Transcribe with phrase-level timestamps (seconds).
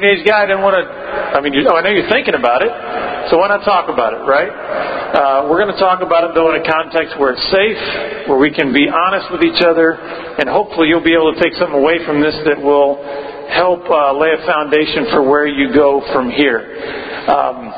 [0.00, 0.84] teenage guy doesn't want to.
[0.88, 2.72] I mean, you know, I know you're thinking about it,
[3.28, 4.48] so why not talk about it, right?
[4.48, 7.76] Uh, we're going to talk about it though in a context where it's safe,
[8.26, 10.00] where we can be honest with each other,
[10.40, 12.96] and hopefully you'll be able to take something away from this that will
[13.52, 16.64] help uh, lay a foundation for where you go from here.
[17.28, 17.68] Um,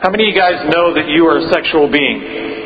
[0.00, 2.59] how many of you guys know that you are a sexual being?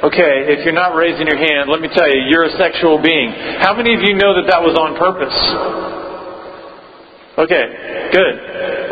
[0.00, 3.36] Okay, if you're not raising your hand, let me tell you, you're a sexual being.
[3.60, 5.36] How many of you know that that was on purpose?
[7.36, 7.64] Okay,
[8.08, 8.34] good.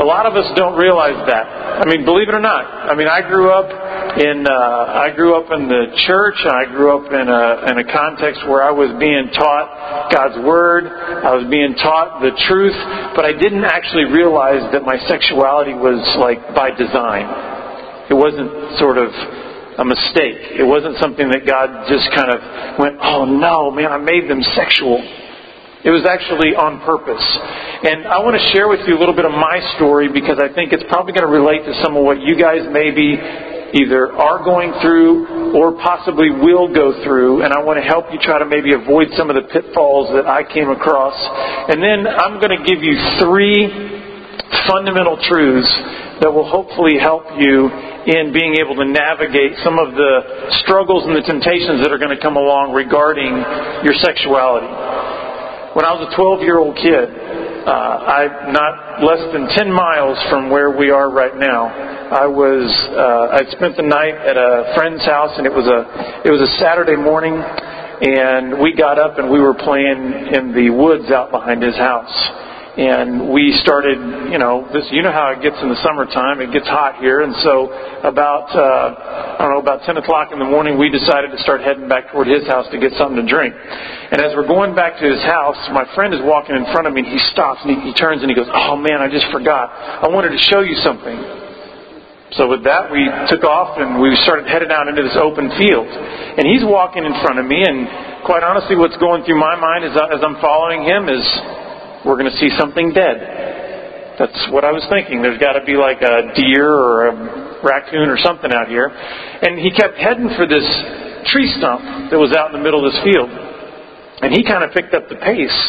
[0.00, 1.48] A lot of us don't realize that.
[1.80, 2.60] I mean, believe it or not.
[2.60, 3.72] I mean, I grew up
[4.20, 6.44] in uh, I grew up in the church.
[6.44, 10.92] I grew up in a in a context where I was being taught God's word.
[10.92, 12.76] I was being taught the truth,
[13.16, 17.24] but I didn't actually realize that my sexuality was like by design.
[18.12, 19.08] It wasn't sort of
[19.78, 20.58] a mistake.
[20.58, 22.38] It wasn't something that God just kind of
[22.82, 24.98] went, oh no, man, I made them sexual.
[25.86, 27.22] It was actually on purpose.
[27.86, 30.50] And I want to share with you a little bit of my story because I
[30.50, 33.14] think it's probably going to relate to some of what you guys maybe
[33.78, 37.46] either are going through or possibly will go through.
[37.46, 40.26] And I want to help you try to maybe avoid some of the pitfalls that
[40.26, 41.14] I came across.
[41.70, 43.70] And then I'm going to give you three
[44.66, 45.70] fundamental truths
[46.20, 47.70] that will hopefully help you
[48.08, 50.12] in being able to navigate some of the
[50.64, 53.36] struggles and the temptations that are going to come along regarding
[53.84, 54.70] your sexuality.
[55.76, 60.16] When I was a 12 year old kid, uh, I not less than 10 miles
[60.30, 61.68] from where we are right now.
[62.08, 62.64] I was
[62.96, 66.40] uh, I spent the night at a friend's house, and it was a it was
[66.40, 71.30] a Saturday morning, and we got up and we were playing in the woods out
[71.30, 72.47] behind his house
[72.78, 73.98] and we started,
[74.30, 74.86] you know, this.
[74.94, 77.66] You know how it gets in the summertime; it gets hot here, and so
[78.06, 81.58] about uh, I don't know about 10 o'clock in the morning, we decided to start
[81.58, 83.50] heading back toward his house to get something to drink.
[83.50, 86.94] And as we're going back to his house, my friend is walking in front of
[86.94, 89.26] me, and he stops and he, he turns and he goes, "Oh man, I just
[89.34, 89.74] forgot.
[89.74, 91.18] I wanted to show you something."
[92.38, 95.88] So with that, we took off and we started headed out into this open field.
[95.90, 99.82] And he's walking in front of me, and quite honestly, what's going through my mind
[99.82, 101.26] as, as I'm following him is
[102.08, 104.16] we're going to see something dead.
[104.16, 105.20] That's what I was thinking.
[105.20, 107.12] There's got to be like a deer or a
[107.60, 108.88] raccoon or something out here.
[108.88, 110.64] And he kept heading for this
[111.28, 113.28] tree stump that was out in the middle of this field.
[114.24, 115.60] And he kind of picked up the pace.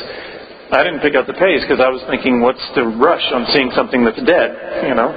[0.69, 3.73] I didn't pick up the pace because I was thinking, what's the rush on seeing
[3.73, 4.85] something that's dead?
[4.85, 5.09] You know,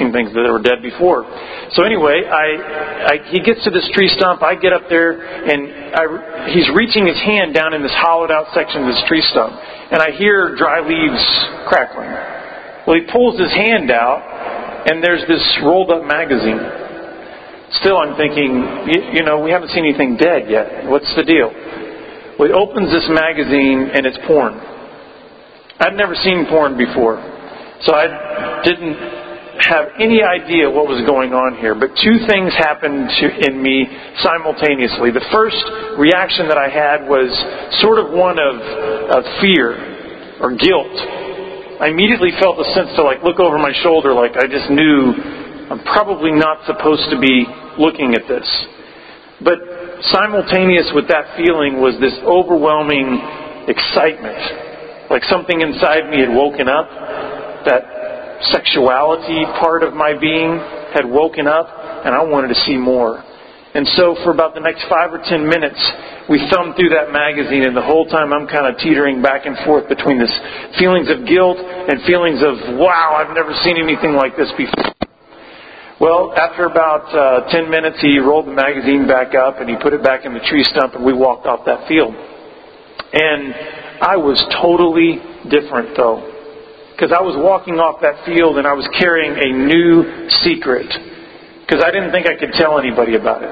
[0.00, 1.28] seen things that were dead before.
[1.76, 4.40] So anyway, I, I he gets to this tree stump.
[4.40, 5.60] I get up there, and
[5.92, 9.52] I, he's reaching his hand down in this hollowed out section of this tree stump
[9.94, 11.22] and I hear dry leaves
[11.68, 12.10] crackling.
[12.82, 16.58] Well, he pulls his hand out, and there's this rolled up magazine.
[17.80, 20.90] Still, I'm thinking, you, you know, we haven't seen anything dead yet.
[20.90, 21.46] What's the deal?
[22.38, 24.58] Well, he opens this magazine, and it's porn.
[25.80, 27.18] I'd never seen porn before,
[27.82, 28.94] so I didn't
[29.64, 33.86] have any idea what was going on here, but two things happened to, in me
[34.22, 35.14] simultaneously.
[35.14, 35.58] The first
[35.98, 37.30] reaction that I had was
[37.82, 38.54] sort of one of,
[39.14, 40.94] of fear or guilt.
[41.78, 45.14] I immediately felt a sense to like look over my shoulder, like I just knew
[45.70, 47.46] I'm probably not supposed to be
[47.78, 48.46] looking at this.
[49.42, 49.58] But
[50.12, 54.73] simultaneous with that feeling was this overwhelming excitement.
[55.14, 56.90] Like something inside me had woken up
[57.62, 57.86] that
[58.50, 60.58] sexuality part of my being
[60.90, 61.70] had woken up,
[62.02, 63.22] and I wanted to see more.
[63.78, 65.78] And so, for about the next five or ten minutes,
[66.26, 69.54] we thumbed through that magazine, and the whole time I'm kind of teetering back and
[69.62, 70.34] forth between this
[70.82, 74.98] feelings of guilt and feelings of, wow, I've never seen anything like this before.
[76.02, 79.94] Well, after about uh, ten minutes, he rolled the magazine back up and he put
[79.94, 82.18] it back in the tree stump, and we walked off that field.
[83.14, 86.34] And I was totally different, though
[86.94, 90.86] because I was walking off that field and I was carrying a new secret
[91.66, 93.50] because I didn't think I could tell anybody about it.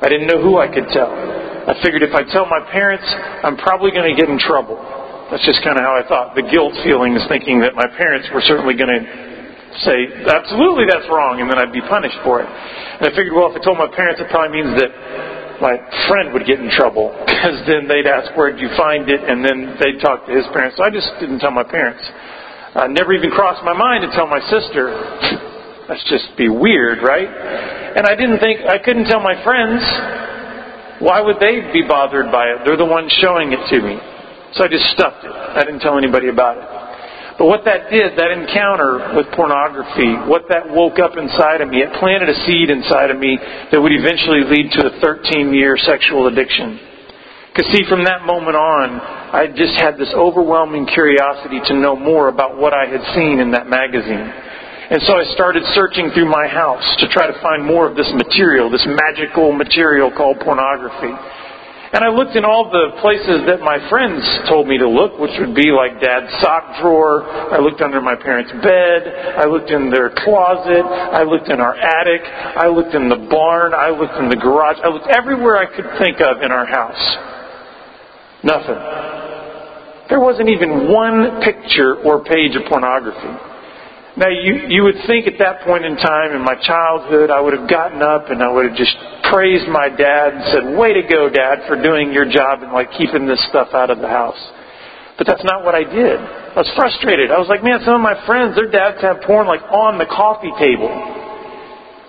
[0.00, 1.12] I didn't know who I could tell.
[1.12, 3.04] I figured if I tell my parents,
[3.44, 4.80] I'm probably going to get in trouble.
[5.28, 6.32] That's just kind of how I thought.
[6.32, 9.02] The guilt feeling is thinking that my parents were certainly going to
[9.84, 12.48] say, absolutely that's wrong, and then I'd be punished for it.
[12.48, 14.90] And I figured, well, if I told my parents, it probably means that
[15.60, 15.76] my
[16.08, 19.20] friend would get in trouble because then they'd ask, where'd you find it?
[19.20, 20.76] And then they'd talk to his parents.
[20.76, 22.02] So I just didn't tell my parents.
[22.74, 24.94] Uh, never even crossed my mind to tell my sister.
[25.88, 27.26] That's just be weird, right?
[27.26, 29.82] And I didn't think, I couldn't tell my friends.
[31.02, 32.58] Why would they be bothered by it?
[32.64, 33.98] They're the ones showing it to me.
[34.54, 35.32] So I just stuffed it.
[35.32, 36.79] I didn't tell anybody about it.
[37.40, 41.80] But what that did, that encounter with pornography, what that woke up inside of me,
[41.80, 43.40] it planted a seed inside of me
[43.72, 46.76] that would eventually lead to a 13 year sexual addiction.
[47.48, 49.00] Because, see, from that moment on,
[49.32, 53.56] I just had this overwhelming curiosity to know more about what I had seen in
[53.56, 54.28] that magazine.
[54.92, 58.12] And so I started searching through my house to try to find more of this
[58.20, 61.16] material, this magical material called pornography.
[61.92, 65.34] And I looked in all the places that my friends told me to look, which
[65.42, 67.26] would be like dad's sock drawer.
[67.26, 69.10] I looked under my parents' bed.
[69.34, 70.86] I looked in their closet.
[70.86, 72.22] I looked in our attic.
[72.22, 73.74] I looked in the barn.
[73.74, 74.78] I looked in the garage.
[74.84, 77.02] I looked everywhere I could think of in our house.
[78.46, 78.78] Nothing.
[80.14, 83.49] There wasn't even one picture or page of pornography.
[84.20, 87.56] Now, you, you would think at that point in time in my childhood, I would
[87.56, 88.92] have gotten up and I would have just
[89.32, 92.92] praised my dad and said, Way to go, Dad, for doing your job and like
[93.00, 94.36] keeping this stuff out of the house.
[95.16, 96.20] But that's not what I did.
[96.20, 97.32] I was frustrated.
[97.32, 100.04] I was like, man, some of my friends, their dads have porn like on the
[100.04, 100.92] coffee table.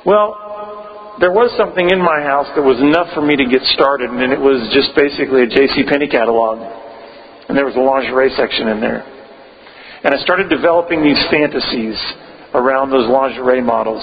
[0.03, 4.11] Well, there was something in my house that was enough for me to get started,
[4.11, 5.87] and it was just basically a J.C.
[5.87, 6.59] Penney catalog.
[7.47, 9.20] And there was a lingerie section in there.
[10.03, 11.94] And I started developing these fantasies
[12.53, 14.01] around those lingerie models,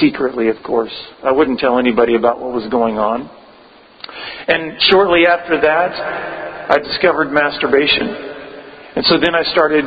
[0.00, 0.92] secretly, of course.
[1.22, 3.30] I wouldn't tell anybody about what was going on.
[4.48, 5.92] And shortly after that,
[6.70, 8.10] I discovered masturbation.
[8.96, 9.86] And so then I started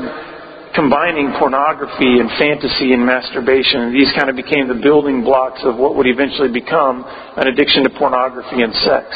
[0.73, 3.93] combining pornography and fantasy and masturbation.
[3.93, 7.03] These kind of became the building blocks of what would eventually become
[7.35, 9.11] an addiction to pornography and sex.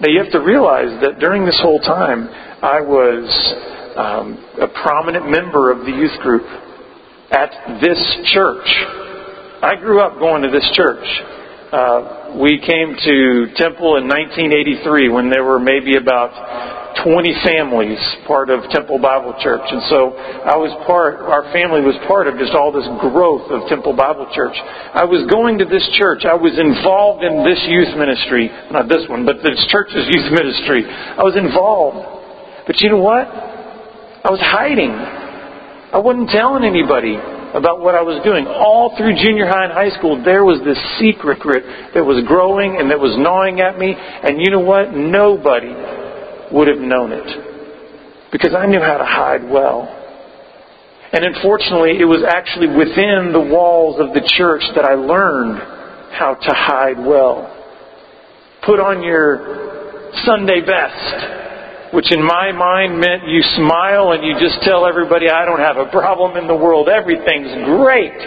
[0.00, 2.28] Now you have to realize that during this whole time,
[2.62, 3.26] I was
[3.96, 6.42] um, a prominent member of the youth group
[7.30, 7.98] at this
[8.34, 8.66] church.
[9.62, 11.06] I grew up going to this church.
[11.72, 16.34] Uh, we came to Temple in 1983 when there were maybe about
[17.02, 19.66] 20 families part of Temple Bible Church.
[19.66, 23.66] And so I was part, our family was part of just all this growth of
[23.66, 24.54] Temple Bible Church.
[24.94, 26.22] I was going to this church.
[26.22, 28.50] I was involved in this youth ministry.
[28.70, 30.86] Not this one, but this church's youth ministry.
[30.86, 31.98] I was involved.
[32.66, 33.53] But you know what?
[34.24, 34.88] I was hiding.
[34.88, 38.48] I wasn't telling anybody about what I was doing.
[38.48, 41.44] All through junior high and high school, there was this secret
[41.92, 43.92] that was growing and that was gnawing at me.
[43.92, 44.96] And you know what?
[44.96, 45.76] Nobody
[46.56, 48.32] would have known it.
[48.32, 49.92] Because I knew how to hide well.
[51.12, 55.60] And unfortunately, it was actually within the walls of the church that I learned
[56.16, 57.52] how to hide well.
[58.64, 61.43] Put on your Sunday best
[61.94, 65.78] which in my mind meant you smile and you just tell everybody, I don't have
[65.78, 66.90] a problem in the world.
[66.90, 68.18] Everything's great.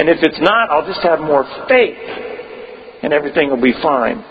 [0.00, 2.00] And if it's not, I'll just have more faith
[3.04, 4.24] and everything will be fine.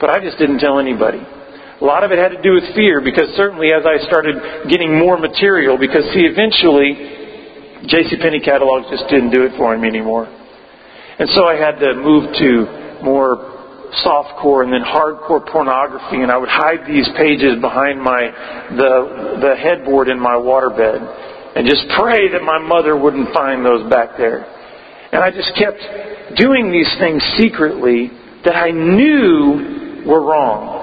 [0.00, 1.20] But I just didn't tell anybody.
[1.20, 4.40] A lot of it had to do with fear because certainly as I started
[4.72, 8.16] getting more material, because see, eventually J.C.
[8.16, 10.24] Penney catalogs just didn't do it for me anymore.
[10.24, 13.53] And so I had to move to more
[14.02, 18.26] softcore and then hardcore pornography, and I would hide these pages behind my
[18.74, 23.88] the the headboard in my waterbed, and just pray that my mother wouldn't find those
[23.90, 24.44] back there.
[25.12, 25.78] And I just kept
[26.36, 28.10] doing these things secretly
[28.44, 30.82] that I knew were wrong.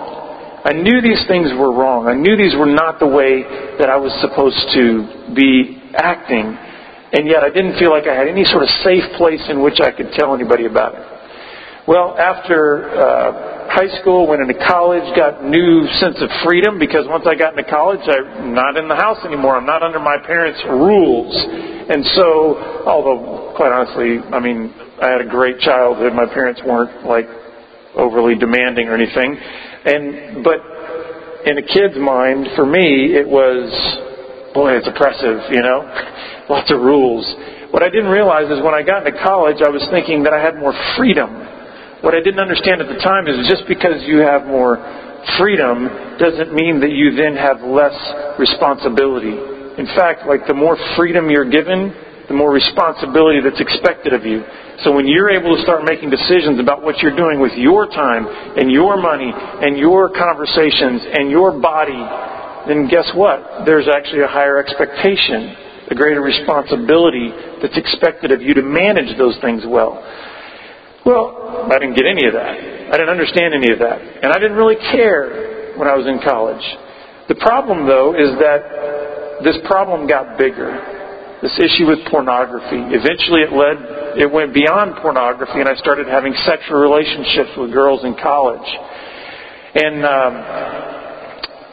[0.64, 2.08] I knew these things were wrong.
[2.08, 3.44] I knew these were not the way
[3.80, 6.56] that I was supposed to be acting.
[7.12, 9.82] And yet I didn't feel like I had any sort of safe place in which
[9.82, 11.11] I could tell anybody about it.
[11.88, 17.26] Well, after uh, high school, went into college, got new sense of freedom because once
[17.26, 19.58] I got into college, I'm not in the house anymore.
[19.58, 21.34] I'm not under my parents' rules.
[21.90, 26.14] And so, although quite honestly, I mean, I had a great childhood.
[26.14, 27.26] My parents weren't like
[27.98, 29.34] overly demanding or anything.
[29.34, 30.62] And but
[31.50, 35.82] in a kid's mind, for me, it was boy, it's oppressive, you know,
[36.50, 37.26] lots of rules.
[37.72, 40.40] What I didn't realize is when I got into college, I was thinking that I
[40.44, 41.51] had more freedom
[42.02, 44.82] what I didn't understand at the time is just because you have more
[45.38, 45.86] freedom
[46.18, 47.94] doesn't mean that you then have less
[48.42, 49.38] responsibility.
[49.78, 51.94] In fact, like the more freedom you're given,
[52.28, 54.42] the more responsibility that's expected of you.
[54.82, 58.26] So when you're able to start making decisions about what you're doing with your time
[58.58, 62.02] and your money and your conversations and your body,
[62.66, 63.66] then guess what?
[63.66, 65.54] There's actually a higher expectation,
[65.92, 67.30] a greater responsibility
[67.62, 70.02] that's expected of you to manage those things well.
[71.06, 72.54] Well, I didn't get any of that.
[72.94, 73.98] I didn't understand any of that.
[74.22, 76.62] And I didn't really care when I was in college.
[77.26, 80.70] The problem, though, is that this problem got bigger.
[81.42, 82.78] This issue with pornography.
[82.94, 88.06] Eventually, it led, it went beyond pornography, and I started having sexual relationships with girls
[88.06, 88.70] in college.
[89.74, 90.34] And um,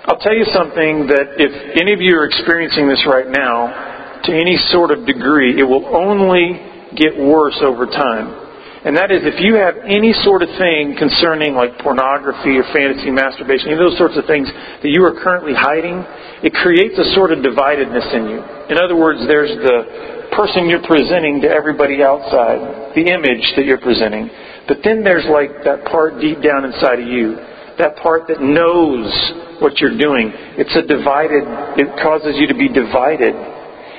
[0.09, 4.33] I'll tell you something that if any of you are experiencing this right now, to
[4.33, 6.57] any sort of degree, it will only
[6.97, 8.48] get worse over time.
[8.79, 13.11] And that is if you have any sort of thing concerning like pornography or fantasy
[13.11, 16.07] masturbation, any of those sorts of things that you are currently hiding,
[16.47, 18.39] it creates a sort of dividedness in you.
[18.71, 23.83] In other words, there's the person you're presenting to everybody outside, the image that you're
[23.83, 24.31] presenting.
[24.71, 27.35] But then there's like that part deep down inside of you,
[27.83, 29.11] that part that knows
[29.59, 30.31] what you're doing.
[30.55, 31.43] It's a divided,
[31.83, 33.35] it causes you to be divided.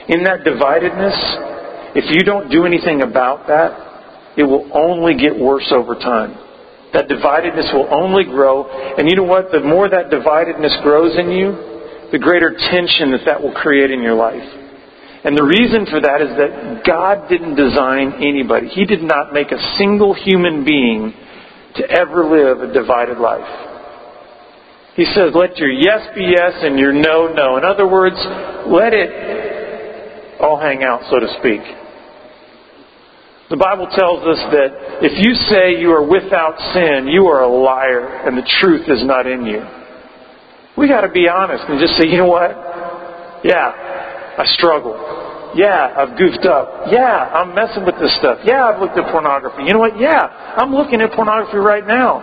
[0.07, 3.88] In that dividedness, if you don't do anything about that,
[4.39, 6.31] it will only get worse over time.
[6.95, 8.71] That dividedness will only grow.
[8.95, 9.51] And you know what?
[9.51, 14.01] The more that dividedness grows in you, the greater tension that that will create in
[14.01, 14.47] your life.
[15.27, 18.69] And the reason for that is that God didn't design anybody.
[18.69, 21.13] He did not make a single human being
[21.75, 23.67] to ever live a divided life.
[24.95, 27.57] He says, let your yes be yes and your no, no.
[27.57, 28.15] In other words,
[28.71, 31.59] let it all hang out, so to speak.
[33.49, 37.49] The Bible tells us that if you say you are without sin, you are a
[37.49, 39.65] liar and the truth is not in you.
[40.77, 42.53] We got to be honest and just say, you know what?
[43.41, 44.93] Yeah, I struggle.
[45.57, 46.93] Yeah, I've goofed up.
[46.93, 48.37] Yeah, I'm messing with this stuff.
[48.45, 49.65] Yeah, I've looked at pornography.
[49.65, 49.97] You know what?
[49.97, 52.21] Yeah, I'm looking at pornography right now.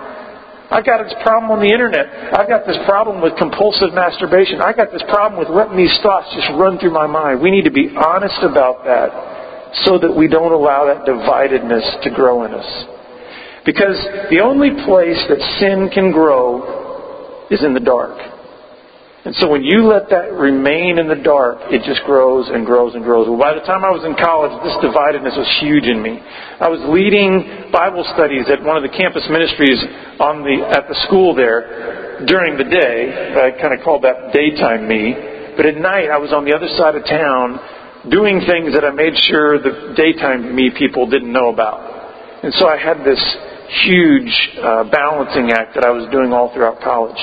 [0.71, 2.07] I've got this problem on the internet.
[2.39, 4.63] I've got this problem with compulsive masturbation.
[4.63, 7.43] I got this problem with letting these thoughts just run through my mind.
[7.43, 9.36] We need to be honest about that
[9.85, 12.85] so that we don't allow that dividedness to grow in us.
[13.65, 13.99] Because
[14.31, 18.17] the only place that sin can grow is in the dark.
[19.27, 22.95] And so when you let that remain in the dark, it just grows and grows
[22.95, 23.27] and grows.
[23.27, 26.23] Well, by the time I was in college, this dividedness was huge in me.
[26.63, 29.83] I was leading Bible studies at one of the campus ministries
[30.23, 33.35] on the, at the school there during the day.
[33.35, 35.19] I kind of called that daytime me.
[35.59, 37.59] But at night, I was on the other side of town
[38.11, 42.45] doing things that I made sure the daytime me people didn't know about.
[42.45, 43.19] And so I had this
[43.83, 44.31] huge
[44.63, 47.19] uh, balancing act that I was doing all throughout college.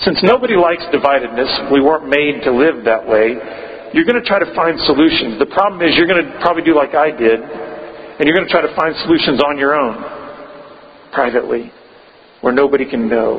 [0.00, 3.36] Since nobody likes dividedness, we weren't made to live that way,
[3.92, 5.38] you're going to try to find solutions.
[5.38, 8.50] The problem is you're going to probably do like I did, and you're going to
[8.50, 11.70] try to find solutions on your own, privately,
[12.40, 13.38] where nobody can know.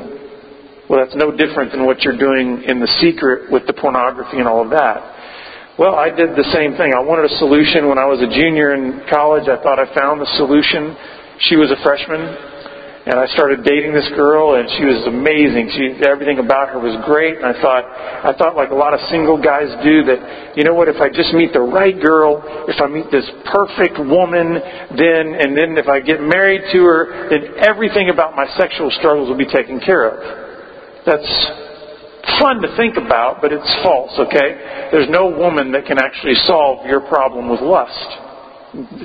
[0.87, 4.47] Well, that's no different than what you're doing in the secret with the pornography and
[4.47, 5.14] all of that.
[5.75, 6.95] Well, I did the same thing.
[6.95, 9.51] I wanted a solution when I was a junior in college.
[9.51, 10.95] I thought I found the solution.
[11.51, 12.23] She was a freshman,
[13.11, 15.67] and I started dating this girl, and she was amazing.
[15.75, 17.35] She, everything about her was great.
[17.35, 20.71] And I thought, I thought like a lot of single guys do that, you know
[20.71, 20.87] what?
[20.87, 22.39] If I just meet the right girl,
[22.71, 24.55] if I meet this perfect woman,
[24.95, 29.27] then and then if I get married to her, then everything about my sexual struggles
[29.27, 30.23] will be taken care of.
[31.03, 31.64] That's
[32.39, 34.89] fun to think about, but it's false, okay?
[34.91, 38.09] There's no woman that can actually solve your problem with lust.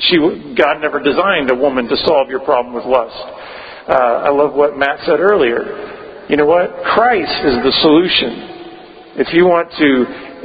[0.08, 0.18] She,
[0.56, 3.16] God never designed a woman to solve your problem with lust.
[3.88, 6.26] Uh, I love what Matt said earlier.
[6.28, 6.70] You know what?
[6.84, 9.18] Christ is the solution.
[9.18, 9.90] If you want to,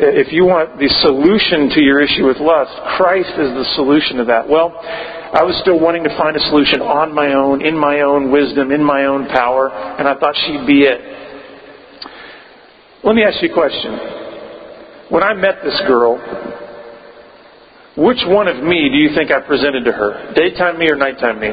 [0.01, 4.25] if you want the solution to your issue with lust, Christ is the solution to
[4.25, 4.49] that.
[4.49, 8.31] Well, I was still wanting to find a solution on my own, in my own
[8.31, 11.24] wisdom, in my own power, and I thought she'd be it.
[13.05, 13.93] Let me ask you a question.
[15.13, 16.17] When I met this girl,
[17.95, 20.33] which one of me do you think I presented to her?
[20.33, 21.49] Daytime me or nighttime me?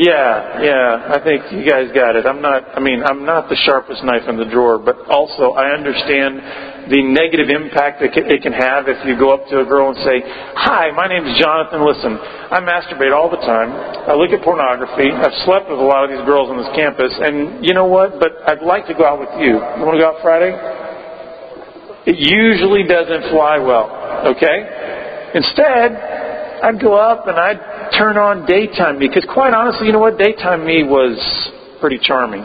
[0.00, 2.24] Yeah, yeah, I think you guys got it.
[2.24, 5.76] I'm not, I mean, I'm not the sharpest knife in the drawer, but also I
[5.76, 9.92] understand the negative impact that it can have if you go up to a girl
[9.92, 10.24] and say,
[10.56, 11.84] Hi, my name is Jonathan.
[11.84, 13.76] Listen, I masturbate all the time.
[14.08, 15.12] I look at pornography.
[15.12, 18.16] I've slept with a lot of these girls on this campus, and you know what?
[18.16, 19.60] But I'd like to go out with you.
[19.60, 20.56] You want to go out Friday?
[22.08, 24.64] It usually doesn't fly well, okay?
[25.36, 25.92] Instead,
[26.64, 27.60] I'd go up and I'd
[27.96, 30.18] turn on daytime me because quite honestly, you know what?
[30.18, 31.16] Daytime me was
[31.80, 32.42] pretty charming.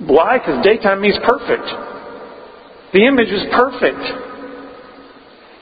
[0.00, 0.38] Why?
[0.38, 1.66] Because daytime me is perfect.
[2.92, 4.02] The image is perfect.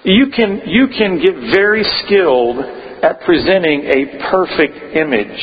[0.04, 5.40] You can, you can get very skilled at presenting a perfect image.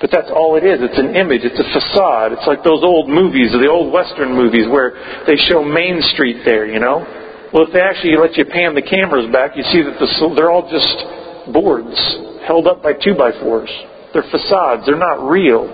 [0.00, 0.78] But that's all it is.
[0.78, 1.42] It's an image.
[1.42, 2.32] It's a facade.
[2.32, 6.66] It's like those old movies, the old Western movies where they show Main Street there,
[6.66, 7.02] you know?
[7.50, 10.06] Well, if they actually let you pan the cameras back, you see that the,
[10.36, 10.98] they're all just
[11.52, 11.96] boards
[12.46, 13.70] held up by two by fours.
[14.12, 14.82] They're facades.
[14.86, 15.68] They're not real.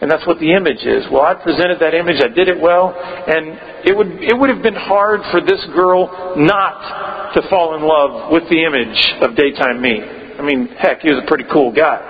[0.00, 1.04] And that's what the image is.
[1.12, 2.24] Well, I presented that image.
[2.24, 6.08] I did it well, and it would it would have been hard for this girl
[6.40, 10.00] not to fall in love with the image of daytime me.
[10.00, 12.00] I mean, heck, he was a pretty cool guy.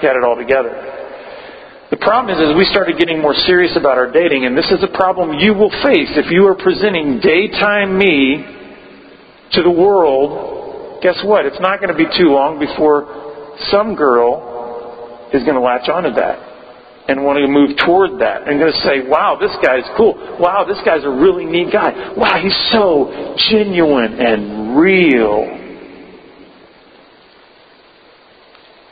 [0.00, 0.72] He had it all together.
[1.92, 4.80] The problem is, as we started getting more serious about our dating, and this is
[4.82, 8.40] a problem you will face if you are presenting daytime me
[9.52, 10.53] to the world
[11.04, 11.44] guess what?
[11.44, 13.04] It's not going to be too long before
[13.68, 16.40] some girl is going to latch onto that
[17.06, 20.16] and want to move toward that and going to say, wow, this guy's cool.
[20.40, 21.92] Wow, this guy's a really neat guy.
[22.16, 25.60] Wow, he's so genuine and real.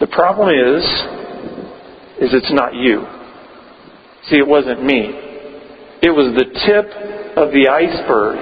[0.00, 0.84] The problem is,
[2.20, 3.06] is it's not you.
[4.28, 5.16] See, it wasn't me.
[6.02, 6.92] It was the tip
[7.38, 8.36] of the iceberg,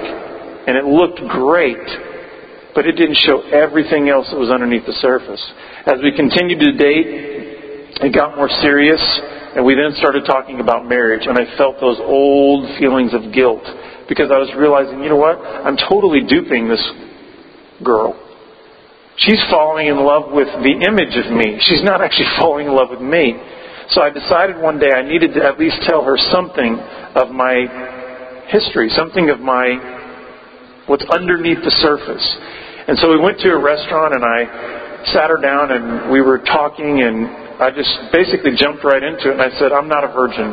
[0.67, 2.10] and it looked great,
[2.73, 5.41] but it didn't show everything else that was underneath the surface.
[5.85, 7.07] As we continued to date,
[8.01, 9.01] it got more serious,
[9.55, 13.63] and we then started talking about marriage, and I felt those old feelings of guilt
[14.07, 15.39] because I was realizing, you know what?
[15.39, 16.83] I'm totally duping this
[17.83, 18.15] girl.
[19.17, 21.59] She's falling in love with the image of me.
[21.61, 23.35] She's not actually falling in love with me.
[23.91, 26.79] So I decided one day I needed to at least tell her something
[27.13, 29.77] of my history, something of my
[30.87, 32.25] what's underneath the surface.
[32.87, 36.39] And so we went to a restaurant and I sat her down and we were
[36.39, 37.27] talking and
[37.61, 40.49] I just basically jumped right into it and I said, I'm not a virgin.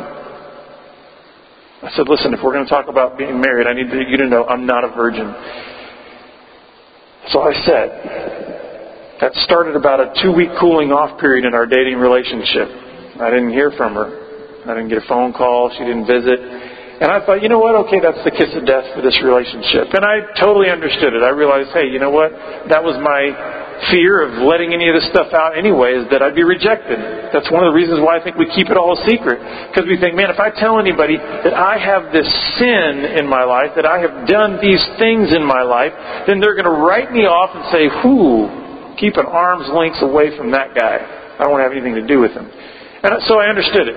[1.81, 4.27] I said, listen, if we're going to talk about being married, I need you to
[4.27, 5.33] know I'm not a virgin.
[7.31, 7.87] So I said,
[9.21, 12.67] that started about a two week cooling off period in our dating relationship.
[13.19, 14.63] I didn't hear from her.
[14.63, 15.71] I didn't get a phone call.
[15.71, 16.39] She didn't visit.
[16.99, 17.75] And I thought, you know what?
[17.87, 19.87] Okay, that's the kiss of death for this relationship.
[19.95, 21.23] And I totally understood it.
[21.23, 22.35] I realized, hey, you know what?
[22.67, 23.31] That was my
[23.87, 26.99] fear of letting any of this stuff out anyway, is that I'd be rejected.
[27.31, 29.39] That's one of the reasons why I think we keep it all a secret.
[29.71, 32.27] Because we think, man, if I tell anybody that I have this
[32.59, 35.95] sin in my life, that I have done these things in my life,
[36.27, 38.51] then they're going to write me off and say, whoo,
[38.99, 40.99] keep an arm's length away from that guy.
[41.39, 42.43] I don't want to have anything to do with him.
[42.43, 43.95] And so I understood it.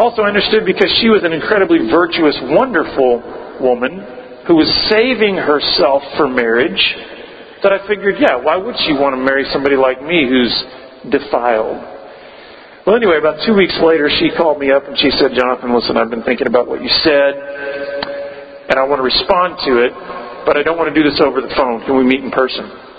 [0.00, 3.20] Also understood because she was an incredibly virtuous, wonderful
[3.60, 4.00] woman
[4.48, 6.80] who was saving herself for marriage
[7.60, 10.56] that I figured, yeah, why would she want to marry somebody like me who's
[11.12, 11.84] defiled?
[12.88, 16.00] Well, anyway, about two weeks later, she called me up and she said, Jonathan, listen,
[16.00, 17.36] I've been thinking about what you said,
[18.72, 19.92] and I want to respond to it,
[20.48, 21.84] but I don't want to do this over the phone.
[21.84, 22.89] Can we meet in person?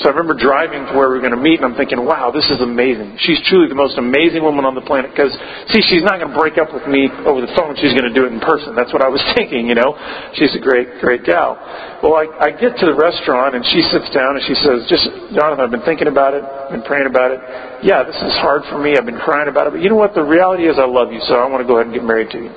[0.00, 2.32] So I remember driving to where we were going to meet, and I'm thinking, wow,
[2.32, 3.20] this is amazing.
[3.20, 5.12] She's truly the most amazing woman on the planet.
[5.12, 5.36] Because,
[5.68, 7.76] see, she's not going to break up with me over the phone.
[7.76, 8.72] She's going to do it in person.
[8.72, 9.92] That's what I was thinking, you know.
[10.32, 11.60] She's a great, great gal.
[12.00, 15.04] Well, I, I get to the restaurant, and she sits down, and she says, just,
[15.36, 17.40] Jonathan, I've been thinking about it, I've been praying about it.
[17.84, 18.96] Yeah, this is hard for me.
[18.96, 19.76] I've been crying about it.
[19.76, 20.16] But you know what?
[20.16, 22.32] The reality is I love you, so I want to go ahead and get married
[22.32, 22.52] to you.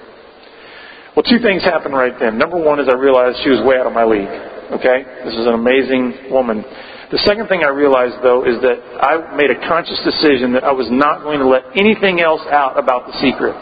[1.20, 2.40] Well, two things happened right then.
[2.40, 4.32] Number one is I realized she was way out of my league.
[4.72, 5.04] Okay?
[5.28, 6.64] This is an amazing woman.
[7.12, 10.74] The second thing I realized, though, is that I made a conscious decision that I
[10.74, 13.54] was not going to let anything else out about the secret.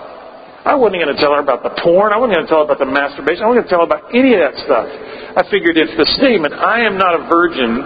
[0.63, 2.15] I wasn't going to tell her about the porn.
[2.15, 3.43] I wasn't going to tell her about the masturbation.
[3.43, 4.87] I wasn't going to tell her about any of that stuff.
[5.35, 7.83] I figured if the statement, I am not a virgin,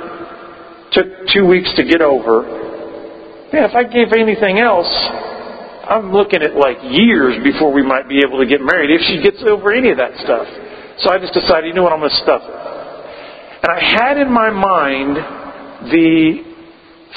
[0.94, 2.46] took two weeks to get over,
[3.50, 4.88] man, if I gave anything else,
[5.88, 9.24] I'm looking at like years before we might be able to get married if she
[9.24, 10.46] gets over any of that stuff.
[11.02, 12.58] So I just decided, you know what, I'm going to stuff it.
[13.64, 15.18] And I had in my mind
[15.92, 16.48] the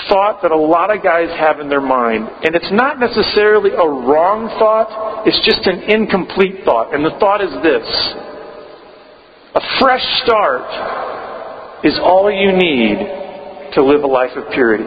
[0.09, 2.29] thought that a lot of guys have in their mind.
[2.43, 6.95] And it's not necessarily a wrong thought, it's just an incomplete thought.
[6.95, 7.87] And the thought is this
[9.55, 10.63] a fresh start
[11.85, 14.87] is all you need to live a life of purity.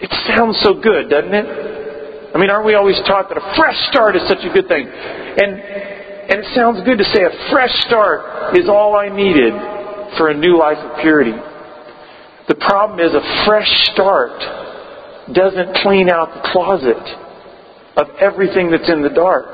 [0.00, 1.48] It sounds so good, doesn't it?
[2.34, 4.86] I mean, aren't we always taught that a fresh start is such a good thing?
[4.86, 5.50] And,
[6.30, 9.52] and it sounds good to say a fresh start is all I needed
[10.16, 11.34] for a new life of purity.
[12.48, 14.40] The problem is a fresh start
[15.32, 17.04] doesn't clean out the closet
[18.00, 19.52] of everything that's in the dark.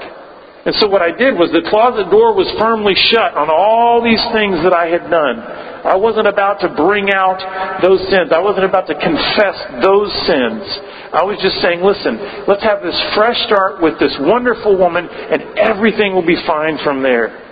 [0.64, 4.22] And so what I did was the closet door was firmly shut on all these
[4.32, 5.36] things that I had done.
[5.84, 7.36] I wasn't about to bring out
[7.84, 8.32] those sins.
[8.32, 10.64] I wasn't about to confess those sins.
[11.12, 12.16] I was just saying, listen,
[12.48, 17.04] let's have this fresh start with this wonderful woman and everything will be fine from
[17.04, 17.44] there.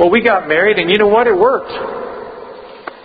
[0.00, 1.26] Well, we got married and you know what?
[1.26, 2.07] It worked.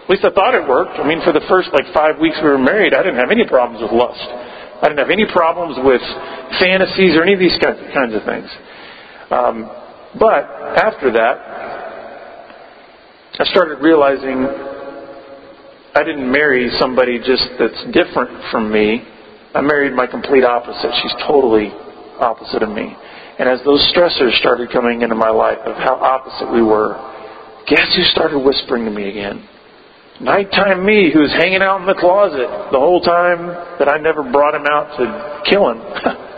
[0.04, 1.00] At least I thought it worked.
[1.00, 3.48] I mean, for the first like five weeks we were married, I didn't have any
[3.48, 4.20] problems with lust.
[4.20, 6.04] I didn't have any problems with
[6.60, 8.52] fantasies or any of these kinds of things.
[9.32, 9.72] Um,
[10.20, 10.44] but
[10.76, 11.36] after that,
[13.40, 14.44] I started realizing
[15.96, 19.08] I didn't marry somebody just that's different from me.
[19.56, 20.92] I married my complete opposite.
[21.02, 21.72] She's totally
[22.20, 22.94] opposite of me.
[23.40, 26.94] And as those stressors started coming into my life of how opposite we were,
[27.68, 29.48] guess who started whispering to me again?
[30.22, 33.48] Nighttime me who's hanging out in the closet the whole time
[33.80, 35.82] that I never brought him out to kill him.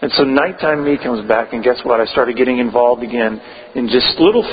[0.00, 1.98] And so nighttime me comes back, and guess what?
[2.00, 3.40] I started getting involved again
[3.74, 4.46] in just little,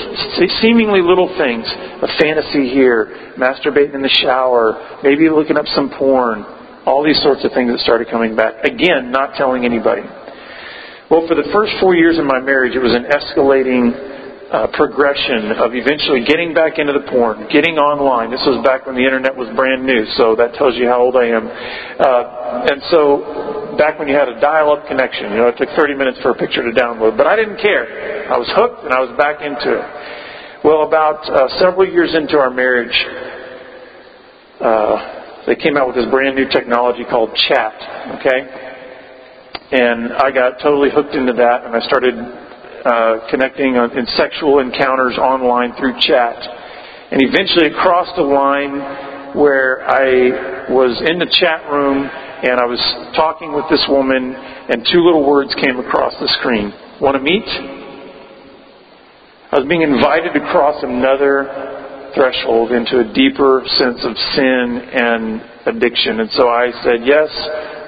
[0.58, 1.62] seemingly little things.
[2.02, 6.42] A fantasy here, masturbating in the shower, maybe looking up some porn,
[6.84, 8.58] all these sorts of things that started coming back.
[8.64, 10.02] Again, not telling anybody.
[11.08, 15.50] Well, for the first four years of my marriage, it was an escalating uh, progression
[15.58, 18.30] of eventually getting back into the porn, getting online.
[18.30, 21.18] This was back when the internet was brand new, so that tells you how old
[21.18, 21.44] I am.
[21.50, 25.98] Uh, and so, back when you had a dial-up connection, you know, it took 30
[25.98, 28.30] minutes for a picture to download, but I didn't care.
[28.30, 29.86] I was hooked, and I was back into it.
[30.62, 32.94] Well, about uh, several years into our marriage,
[34.62, 37.74] uh, they came out with this brand new technology called chat.
[38.22, 38.66] Okay
[39.66, 42.14] and I got totally hooked into that, and I started
[42.86, 46.38] uh, connecting in sexual encounters online through chat.
[47.10, 52.66] And eventually, it crossed a line where I was in the chat room and I
[52.68, 52.78] was
[53.16, 56.70] talking with this woman, and two little words came across the screen
[57.00, 57.44] Want to meet?
[59.52, 65.42] I was being invited to cross another threshold into a deeper sense of sin and
[65.68, 66.20] addiction.
[66.20, 67.28] And so I said yes.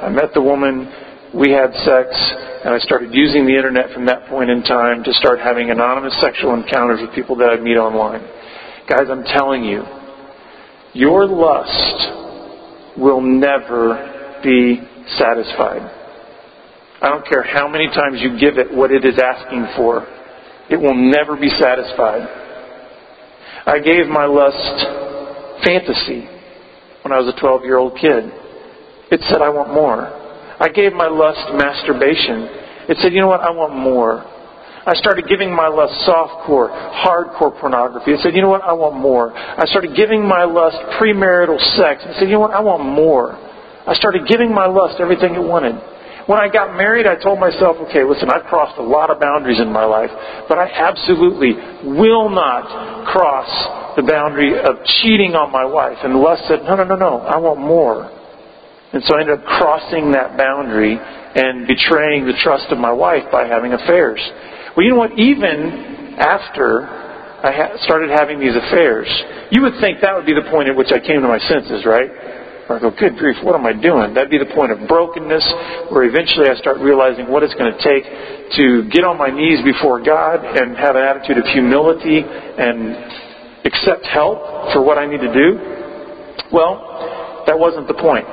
[0.03, 0.91] I met the woman
[1.35, 2.09] we had sex,
[2.64, 6.17] and I started using the internet from that point in time to start having anonymous
[6.21, 8.23] sexual encounters with people that I'd meet online.
[8.88, 9.85] Guys, I'm telling you,
[10.95, 14.81] your lust will never be
[15.19, 15.85] satisfied.
[17.01, 20.07] I don't care how many times you give it what it is asking for,
[20.71, 22.27] it will never be satisfied.
[23.67, 26.27] I gave my lust fantasy
[27.03, 28.33] when I was a 12 year old kid.
[29.11, 30.28] It said, I want more.
[30.61, 32.66] I gave my lust masturbation.
[32.88, 33.40] It said, you know what?
[33.40, 34.25] I want more.
[34.88, 38.12] I started giving my lust softcore, hardcore pornography.
[38.12, 38.64] It said, you know what?
[38.64, 39.37] I want more.
[39.37, 42.01] I started giving my lust premarital sex.
[42.09, 42.57] It said, you know what?
[42.57, 43.37] I want more.
[43.87, 45.77] I started giving my lust everything it wanted.
[46.25, 49.61] When I got married, I told myself, okay, listen, I've crossed a lot of boundaries
[49.61, 50.11] in my life,
[50.49, 51.53] but I absolutely
[51.85, 53.49] will not cross
[53.97, 55.97] the boundary of cheating on my wife.
[56.05, 57.21] And lust said, no, no, no, no.
[57.25, 58.18] I want more.
[58.92, 63.24] And so I ended up crossing that boundary and betraying the trust of my wife
[63.31, 64.20] by having affairs.
[64.77, 65.18] Well, you know what?
[65.18, 66.88] Even after
[67.44, 69.07] I ha- started having these affairs,
[69.53, 71.85] you would think that would be the point at which I came to my senses,
[71.85, 72.11] right?
[72.68, 74.12] I go, good grief, what am I doing?
[74.12, 77.81] That'd be the point of brokenness, where eventually I start realizing what it's going to
[77.81, 78.05] take
[78.61, 84.05] to get on my knees before God and have an attitude of humility and accept
[84.05, 85.48] help for what I need to do.
[86.53, 88.29] Well, that wasn't the point.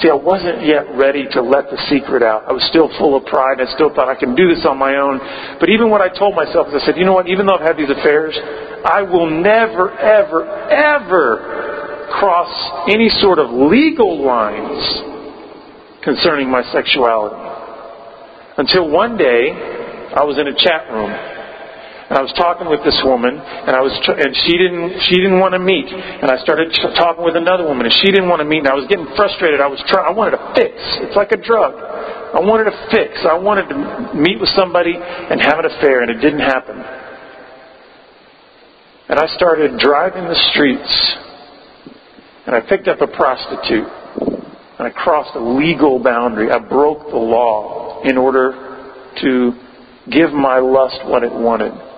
[0.00, 2.48] See, I wasn't yet ready to let the secret out.
[2.48, 3.60] I was still full of pride.
[3.60, 5.20] I still thought I can do this on my own.
[5.60, 7.66] But even what I told myself is I said, you know what, even though I've
[7.66, 8.32] had these affairs,
[8.84, 14.80] I will never, ever, ever cross any sort of legal lines
[16.02, 17.36] concerning my sexuality.
[18.56, 19.52] Until one day,
[20.16, 21.12] I was in a chat room
[22.10, 25.38] and I was talking with this woman, and I was, and she didn't, she didn't
[25.38, 25.86] want to meet.
[25.86, 28.66] And I started talking with another woman, and she didn't want to meet.
[28.66, 29.62] And I was getting frustrated.
[29.62, 30.74] I was trying, I wanted a fix.
[31.06, 31.78] It's like a drug.
[31.78, 33.14] I wanted a fix.
[33.22, 33.78] I wanted to
[34.18, 36.82] meet with somebody and have an affair, and it didn't happen.
[39.06, 40.90] And I started driving the streets,
[42.50, 46.50] and I picked up a prostitute, and I crossed a legal boundary.
[46.50, 48.50] I broke the law in order
[49.22, 49.30] to
[50.10, 51.89] give my lust what it wanted.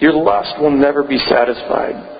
[0.00, 2.14] Your lust will never be satisfied.